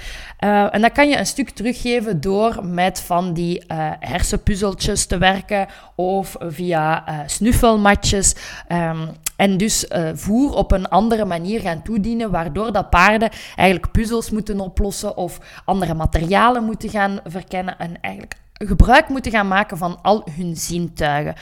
En 0.71 0.81
dat 0.81 0.93
kan 0.93 1.09
je 1.09 1.19
een 1.19 1.27
stuk 1.27 1.51
teruggeven 1.51 2.21
door 2.21 2.67
met 2.67 3.01
van 3.01 3.33
die 3.33 3.63
hersenpuzzeltjes 3.99 5.07
te 5.07 5.19
werken 5.19 5.67
of 5.95 6.37
via 6.39 6.80
snuffelmatjes. 7.27 8.35
Um, 8.69 9.09
en 9.37 9.57
dus 9.57 9.85
uh, 9.85 10.11
voer 10.15 10.55
op 10.55 10.73
een 10.73 10.89
andere 10.89 11.25
manier 11.25 11.61
gaan 11.61 11.83
toedienen, 11.83 12.31
waardoor 12.31 12.73
dat 12.73 12.91
paarden 12.91 13.31
eigenlijk 13.57 13.93
puzzels 13.93 14.31
moeten 14.31 14.61
oplossen 14.61 15.17
of 15.17 15.39
andere 15.65 15.95
materialen 15.95 16.65
moeten 16.65 16.89
gaan 16.89 17.21
verkennen 17.25 17.79
en 17.79 18.01
eigenlijk 18.01 18.35
gebruik 18.53 19.09
moeten 19.09 19.33
gaan 19.33 19.49
maken 19.49 19.77
van 19.77 19.99
al 20.03 20.29
hun 20.37 20.57
zintuigen. 20.57 21.35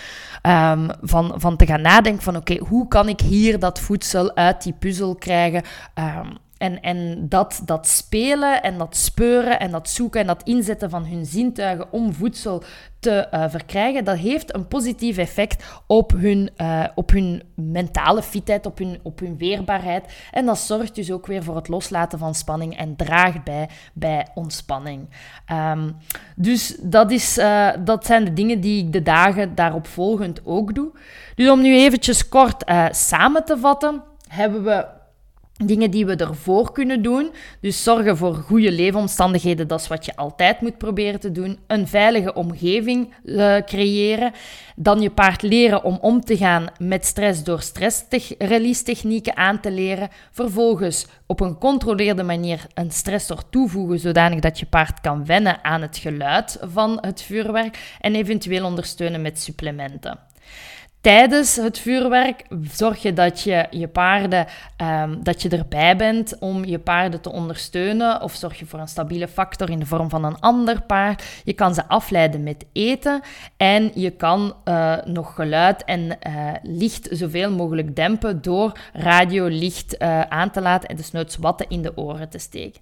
Um, 0.43 0.89
van, 1.01 1.35
van 1.37 1.57
te 1.57 1.67
gaan 1.67 1.81
nadenken 1.81 2.23
van 2.23 2.37
oké, 2.37 2.57
hoe 2.57 2.89
kan 2.89 3.09
ik 3.09 3.21
hier 3.21 3.59
dat 3.59 3.81
voedsel 3.81 4.37
uit 4.37 4.63
die 4.63 4.75
puzzel 4.79 5.15
krijgen? 5.15 5.63
Um, 5.95 6.39
en, 6.59 6.81
en 6.81 7.29
dat, 7.29 7.63
dat 7.65 7.87
spelen 7.87 8.63
en 8.63 8.79
dat 8.79 8.97
speuren 8.97 9.61
en 9.61 9.71
dat 9.71 9.89
zoeken 9.89 10.21
en 10.21 10.27
dat 10.27 10.43
inzetten 10.43 10.91
van 10.91 11.07
hun 11.07 11.27
zintuigen 11.27 11.93
om 11.93 12.13
voedsel 12.13 12.63
te 13.01 13.29
uh, 13.35 13.45
verkrijgen, 13.49 14.05
dat 14.05 14.17
heeft 14.17 14.55
een 14.55 14.69
positief 14.69 15.17
effect 15.17 15.65
op 15.87 16.13
hun, 16.17 16.51
uh, 16.57 16.85
op 16.95 17.11
hun 17.11 17.43
mentale 17.55 18.23
fitheid, 18.23 18.67
op 18.67 18.79
hun, 18.79 18.99
op 19.03 19.19
hun 19.19 19.39
weerbaarheid. 19.39 20.13
En 20.31 20.47
dat 20.47 20.59
zorgt 20.59 20.95
dus 20.95 21.13
ook 21.13 21.27
weer 21.27 21.43
voor 21.43 21.57
het 21.57 21.69
loslaten 21.69 22.19
van 22.19 22.35
spanning 22.35 22.77
en 22.77 22.97
draagt 22.97 23.45
bij 23.45 23.69
bij 23.93 24.27
ontspanning. 24.35 25.09
Um, 25.53 25.97
dus 26.37 26.77
dat, 26.83 27.11
is, 27.11 27.39
uh, 27.39 27.71
dat 27.85 28.07
zijn 28.07 28.25
de 28.25 28.33
dingen 28.33 28.61
die 28.61 28.85
ik 28.85 28.93
de 28.93 29.03
dagen 29.03 29.55
daarop 29.55 29.87
volgend 29.87 30.41
ook 30.45 30.75
doe. 30.75 30.91
Dus 31.35 31.51
om 31.51 31.61
nu 31.61 31.77
eventjes 31.77 32.29
kort 32.29 32.73
samen 32.91 33.45
te 33.45 33.59
vatten, 33.59 34.03
hebben 34.29 34.65
we 34.65 34.87
Dingen 35.65 35.91
die 35.91 36.07
we 36.07 36.17
ervoor 36.17 36.73
kunnen 36.73 37.03
doen. 37.03 37.31
Dus 37.61 37.83
zorgen 37.83 38.17
voor 38.17 38.35
goede 38.35 38.73
leefomstandigheden, 38.73 39.69
dat 39.69 39.81
is 39.81 39.89
wat 39.89 40.05
je 40.05 40.17
altijd 40.17 40.61
moet 40.61 40.79
proberen 40.79 41.21
te 41.21 41.33
doen. 41.33 41.59
Een 41.67 41.89
veilige 41.89 42.35
omgeving 42.35 43.15
uh, 43.25 43.57
creëren. 43.57 44.33
Dan 44.77 45.01
je 45.01 45.11
paard 45.11 45.43
leren 45.43 45.85
om 45.85 45.99
om 46.01 46.21
te 46.21 46.37
gaan 46.37 46.67
met 46.79 47.05
stress 47.05 47.45
door 47.45 47.61
stress-release 47.61 48.83
technieken 48.83 49.37
aan 49.37 49.61
te 49.61 49.71
leren. 49.71 50.09
Vervolgens 50.31 51.07
op 51.27 51.41
een 51.41 51.59
controleerde 51.59 52.23
manier 52.23 52.67
een 52.75 52.91
stressor 52.91 53.49
toevoegen, 53.51 53.99
zodanig 53.99 54.41
dat 54.41 54.59
je 54.59 54.67
paard 54.67 55.01
kan 55.01 55.27
wennen 55.27 55.65
aan 55.65 55.83
het 55.83 55.97
geluid 55.97 56.59
van 56.61 56.99
het 57.01 57.23
vuurwerk. 57.23 57.97
En 58.01 58.15
eventueel 58.15 58.65
ondersteunen 58.65 59.23
met 59.23 59.41
supplementen 59.41 60.28
tijdens 61.01 61.57
het 61.57 61.79
vuurwerk 61.79 62.45
zorg 62.71 63.03
je 63.03 63.13
dat 63.13 63.41
je 63.41 63.67
je 63.71 63.89
paarden, 63.89 64.47
um, 64.83 65.23
dat 65.23 65.43
je 65.43 65.49
erbij 65.49 65.97
bent 65.97 66.39
om 66.39 66.65
je 66.65 66.79
paarden 66.79 67.21
te 67.21 67.33
ondersteunen. 67.33 68.23
Of 68.23 68.35
zorg 68.35 68.59
je 68.59 68.67
voor 68.67 68.79
een 68.79 68.89
stabiele 68.89 69.29
factor 69.29 69.71
in 69.71 69.79
de 69.79 69.87
vorm 69.87 70.09
van 70.09 70.25
een 70.25 70.41
ander 70.41 70.83
paard. 70.83 71.25
Je 71.45 71.53
kan 71.53 71.75
ze 71.75 71.89
afleiden 71.89 72.43
met 72.43 72.65
eten. 72.73 73.21
En 73.57 73.91
je 73.95 74.11
kan 74.11 74.55
uh, 74.65 74.97
nog 75.05 75.35
geluid 75.35 75.85
en 75.85 76.01
uh, 76.01 76.51
licht 76.63 77.09
zoveel 77.11 77.51
mogelijk 77.51 77.97
dempen 77.97 78.43
door 78.43 78.79
radiolicht 78.93 79.97
uh, 79.99 80.21
aan 80.21 80.51
te 80.51 80.61
laten 80.61 80.89
en 80.89 80.97
dus 80.97 81.37
watten 81.37 81.69
in 81.69 81.83
de 81.83 81.97
oren 81.97 82.29
te 82.29 82.39
steken. 82.39 82.81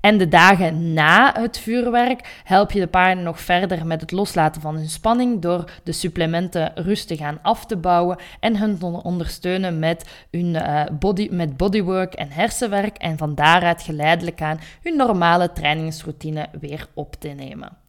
En 0.00 0.18
de 0.18 0.28
dagen 0.28 0.92
na 0.92 1.34
het 1.38 1.58
vuurwerk 1.58 2.40
help 2.44 2.70
je 2.70 2.80
de 2.80 2.86
paarden 2.86 3.24
nog 3.24 3.40
verder 3.40 3.86
met 3.86 4.00
het 4.00 4.10
loslaten 4.10 4.60
van 4.60 4.74
hun 4.74 4.88
spanning 4.88 5.42
door 5.42 5.70
de 5.82 5.92
supplementen 5.92 6.72
rustig 6.74 7.20
aan 7.20 7.38
af 7.42 7.53
af 7.54 7.66
te 7.66 7.76
bouwen 7.76 8.18
en 8.40 8.56
te 8.56 9.02
ondersteunen 9.02 9.78
met 9.78 10.26
hun 10.30 10.56
body, 10.98 11.28
met 11.30 11.56
bodywork 11.56 12.14
en 12.14 12.30
hersenwerk 12.30 12.96
en 12.96 13.18
van 13.18 13.34
daaruit 13.34 13.82
geleidelijk 13.82 14.42
aan 14.42 14.60
hun 14.82 14.96
normale 14.96 15.52
trainingsroutine 15.52 16.48
weer 16.60 16.86
op 16.94 17.14
te 17.14 17.28
nemen. 17.28 17.83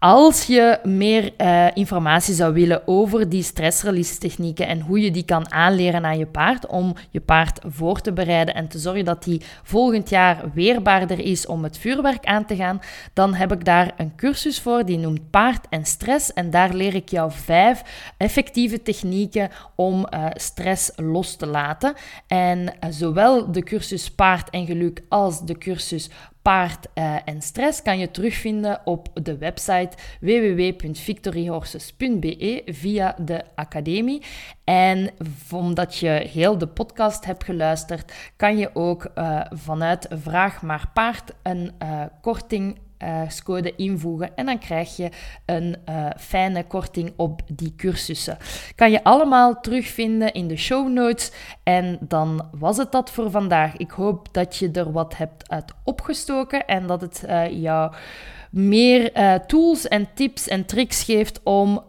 Als 0.00 0.44
je 0.44 0.78
meer 0.82 1.32
uh, 1.38 1.66
informatie 1.74 2.34
zou 2.34 2.52
willen 2.52 2.82
over 2.86 3.28
die 3.28 3.42
stressrelease 3.42 4.18
technieken 4.18 4.66
en 4.66 4.80
hoe 4.80 5.00
je 5.00 5.10
die 5.10 5.24
kan 5.24 5.52
aanleren 5.52 6.04
aan 6.04 6.18
je 6.18 6.26
paard 6.26 6.66
om 6.66 6.94
je 7.10 7.20
paard 7.20 7.60
voor 7.66 8.00
te 8.00 8.12
bereiden 8.12 8.54
en 8.54 8.68
te 8.68 8.78
zorgen 8.78 9.04
dat 9.04 9.24
die 9.24 9.42
volgend 9.62 10.10
jaar 10.10 10.44
weerbaarder 10.54 11.18
is 11.18 11.46
om 11.46 11.62
het 11.64 11.78
vuurwerk 11.78 12.24
aan 12.24 12.44
te 12.44 12.56
gaan, 12.56 12.80
dan 13.12 13.34
heb 13.34 13.52
ik 13.52 13.64
daar 13.64 13.92
een 13.96 14.14
cursus 14.16 14.60
voor 14.60 14.84
die 14.84 14.98
noemt 14.98 15.30
Paard 15.30 15.66
en 15.68 15.84
Stress. 15.84 16.32
En 16.32 16.50
daar 16.50 16.74
leer 16.74 16.94
ik 16.94 17.08
jou 17.08 17.32
vijf 17.32 17.82
effectieve 18.16 18.82
technieken 18.82 19.50
om 19.74 20.06
uh, 20.14 20.26
stress 20.32 20.90
los 20.96 21.36
te 21.36 21.46
laten. 21.46 21.94
En 22.26 22.58
uh, 22.58 22.90
zowel 22.90 23.52
de 23.52 23.62
cursus 23.62 24.10
Paard 24.10 24.50
en 24.50 24.66
Geluk 24.66 25.02
als 25.08 25.44
de 25.44 25.58
cursus 25.58 26.10
paard 26.42 26.86
uh, 26.94 27.16
en 27.24 27.42
stress 27.42 27.82
kan 27.82 27.98
je 27.98 28.10
terugvinden 28.10 28.80
op 28.84 29.08
de 29.22 29.38
website 29.38 29.90
www.victoryhorses.be 30.20 32.62
via 32.66 33.16
de 33.18 33.44
academie. 33.54 34.22
En 34.64 35.10
omdat 35.52 35.96
je 35.96 36.08
heel 36.08 36.58
de 36.58 36.66
podcast 36.66 37.24
hebt 37.24 37.44
geluisterd, 37.44 38.12
kan 38.36 38.58
je 38.58 38.74
ook 38.74 39.10
uh, 39.14 39.40
vanuit 39.50 40.06
Vraag 40.10 40.62
maar 40.62 40.90
Paard 40.94 41.32
een 41.42 41.72
uh, 41.82 42.02
korting 42.20 42.78
uh, 43.02 43.72
invoegen 43.76 44.36
en 44.36 44.46
dan 44.46 44.58
krijg 44.58 44.96
je 44.96 45.08
een 45.44 45.76
uh, 45.88 46.06
fijne 46.18 46.64
korting 46.64 47.12
op 47.16 47.42
die 47.46 47.74
cursussen. 47.76 48.38
Kan 48.74 48.90
je 48.90 49.04
allemaal 49.04 49.60
terugvinden 49.60 50.32
in 50.32 50.48
de 50.48 50.56
show 50.56 50.88
notes 50.88 51.32
en 51.62 51.98
dan 52.00 52.48
was 52.52 52.76
het 52.76 52.92
dat 52.92 53.10
voor 53.10 53.30
vandaag. 53.30 53.76
Ik 53.76 53.90
hoop 53.90 54.28
dat 54.32 54.56
je 54.56 54.70
er 54.70 54.92
wat 54.92 55.16
hebt 55.16 55.50
uit 55.50 55.72
opgestoken 55.84 56.66
en 56.66 56.86
dat 56.86 57.00
het 57.00 57.24
uh, 57.26 57.62
jou 57.62 57.92
meer 58.50 59.12
tools 59.46 59.88
en 59.88 60.08
tips 60.14 60.48
en 60.48 60.66
tricks 60.66 61.04
geeft 61.04 61.40
om 61.42 61.84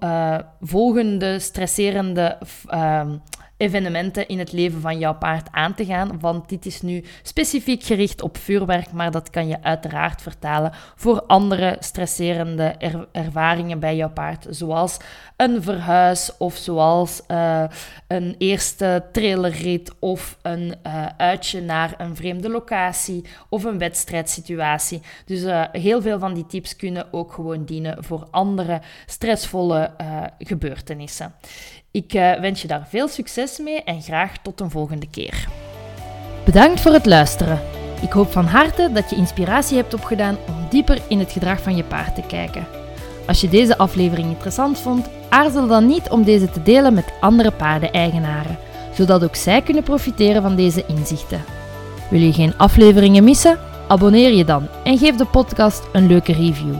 volgende 0.61 1.39
stresserende 1.39 2.37
ehm, 2.67 3.17
evenementen 3.59 4.27
in 4.27 4.39
het 4.39 4.51
leven 4.51 4.81
van 4.81 4.99
jouw 4.99 5.13
paard 5.17 5.47
aan 5.51 5.73
te 5.73 5.85
gaan. 5.85 6.19
Want 6.19 6.49
dit 6.49 6.65
is 6.65 6.81
nu 6.81 7.03
specifiek 7.21 7.83
gericht 7.83 8.21
op 8.21 8.37
vuurwerk, 8.37 8.91
maar 8.91 9.11
dat 9.11 9.29
kan 9.29 9.47
je 9.47 9.63
uiteraard 9.63 10.21
vertalen 10.21 10.71
voor 10.95 11.21
andere 11.21 11.77
stresserende 11.79 12.75
ervaringen 13.11 13.79
bij 13.79 13.95
jouw 13.95 14.09
paard, 14.09 14.45
zoals 14.49 14.97
een 15.35 15.63
verhuis 15.63 16.37
of 16.37 16.55
zoals 16.55 17.21
uh, 17.27 17.63
een 18.07 18.35
eerste 18.37 19.05
trailerrit 19.11 19.91
of 19.99 20.37
een 20.41 20.75
uh, 20.87 21.05
uitje 21.17 21.61
naar 21.61 21.93
een 21.97 22.15
vreemde 22.15 22.49
locatie 22.49 23.25
of 23.49 23.63
een 23.63 23.77
wedstrijdsituatie. 23.77 25.01
Dus 25.25 25.43
uh, 25.43 25.63
heel 25.71 26.01
veel 26.01 26.19
van 26.19 26.33
die 26.33 26.45
tips 26.45 26.75
kunnen 26.75 27.13
ook 27.13 27.33
gewoon 27.33 27.65
dienen 27.65 28.03
voor 28.03 28.27
andere 28.31 28.81
stressvolle 29.05 29.91
gebeurtenissen. 30.37 31.33
Ik 31.91 32.13
uh, 32.13 32.39
wens 32.39 32.61
je 32.61 32.67
daar 32.67 32.87
veel 32.89 33.07
succes 33.07 33.57
mee 33.57 33.83
en 33.83 34.01
graag 34.01 34.37
tot 34.41 34.59
een 34.59 34.69
volgende 34.69 35.07
keer. 35.11 35.47
Bedankt 36.45 36.81
voor 36.81 36.91
het 36.91 37.05
luisteren. 37.05 37.61
Ik 38.01 38.11
hoop 38.11 38.31
van 38.31 38.45
harte 38.45 38.89
dat 38.93 39.09
je 39.09 39.15
inspiratie 39.15 39.77
hebt 39.77 39.93
opgedaan 39.93 40.37
om 40.47 40.55
dieper 40.69 41.01
in 41.07 41.19
het 41.19 41.31
gedrag 41.31 41.61
van 41.61 41.75
je 41.75 41.83
paard 41.83 42.15
te 42.15 42.21
kijken. 42.27 42.67
Als 43.27 43.41
je 43.41 43.49
deze 43.49 43.77
aflevering 43.77 44.27
interessant 44.27 44.79
vond, 44.79 45.09
aarzel 45.29 45.67
dan 45.67 45.85
niet 45.85 46.09
om 46.09 46.23
deze 46.23 46.49
te 46.49 46.63
delen 46.63 46.93
met 46.93 47.13
andere 47.19 47.51
paardeneigenaren, 47.51 48.57
zodat 48.93 49.23
ook 49.23 49.35
zij 49.35 49.61
kunnen 49.61 49.83
profiteren 49.83 50.41
van 50.41 50.55
deze 50.55 50.85
inzichten. 50.87 51.43
Wil 52.09 52.21
je 52.21 52.33
geen 52.33 52.57
afleveringen 52.57 53.23
missen? 53.23 53.59
Abonneer 53.87 54.33
je 54.33 54.45
dan 54.45 54.67
en 54.83 54.97
geef 54.97 55.15
de 55.15 55.25
podcast 55.25 55.83
een 55.91 56.07
leuke 56.07 56.33
review. 56.33 56.75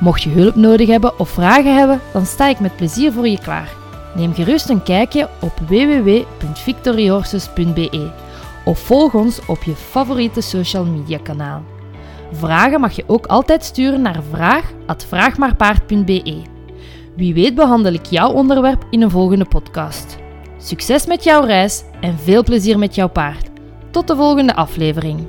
Mocht 0.00 0.22
je 0.22 0.30
hulp 0.30 0.54
nodig 0.54 0.88
hebben 0.88 1.18
of 1.18 1.28
vragen 1.28 1.76
hebben, 1.76 2.00
dan 2.12 2.26
sta 2.26 2.48
ik 2.48 2.60
met 2.60 2.76
plezier 2.76 3.12
voor 3.12 3.28
je 3.28 3.38
klaar. 3.38 3.82
Neem 4.14 4.34
gerust 4.34 4.68
een 4.68 4.82
kijkje 4.82 5.28
op 5.40 5.52
www.victoryhorses.be 5.68 8.10
of 8.64 8.78
volg 8.78 9.14
ons 9.14 9.46
op 9.46 9.62
je 9.62 9.74
favoriete 9.74 10.40
social 10.40 10.84
media 10.84 11.18
kanaal. 11.18 11.62
Vragen 12.32 12.80
mag 12.80 12.92
je 12.92 13.04
ook 13.06 13.26
altijd 13.26 13.64
sturen 13.64 14.02
naar 14.02 14.22
vraag@vraagmaarpaard.be. 14.30 16.42
Wie 17.16 17.34
weet 17.34 17.54
behandel 17.54 17.92
ik 17.92 18.06
jouw 18.06 18.30
onderwerp 18.30 18.86
in 18.90 19.02
een 19.02 19.10
volgende 19.10 19.44
podcast. 19.44 20.16
Succes 20.58 21.06
met 21.06 21.24
jouw 21.24 21.44
reis 21.44 21.84
en 22.00 22.18
veel 22.18 22.42
plezier 22.42 22.78
met 22.78 22.94
jouw 22.94 23.08
paard. 23.08 23.48
Tot 23.90 24.08
de 24.08 24.16
volgende 24.16 24.54
aflevering. 24.54 25.26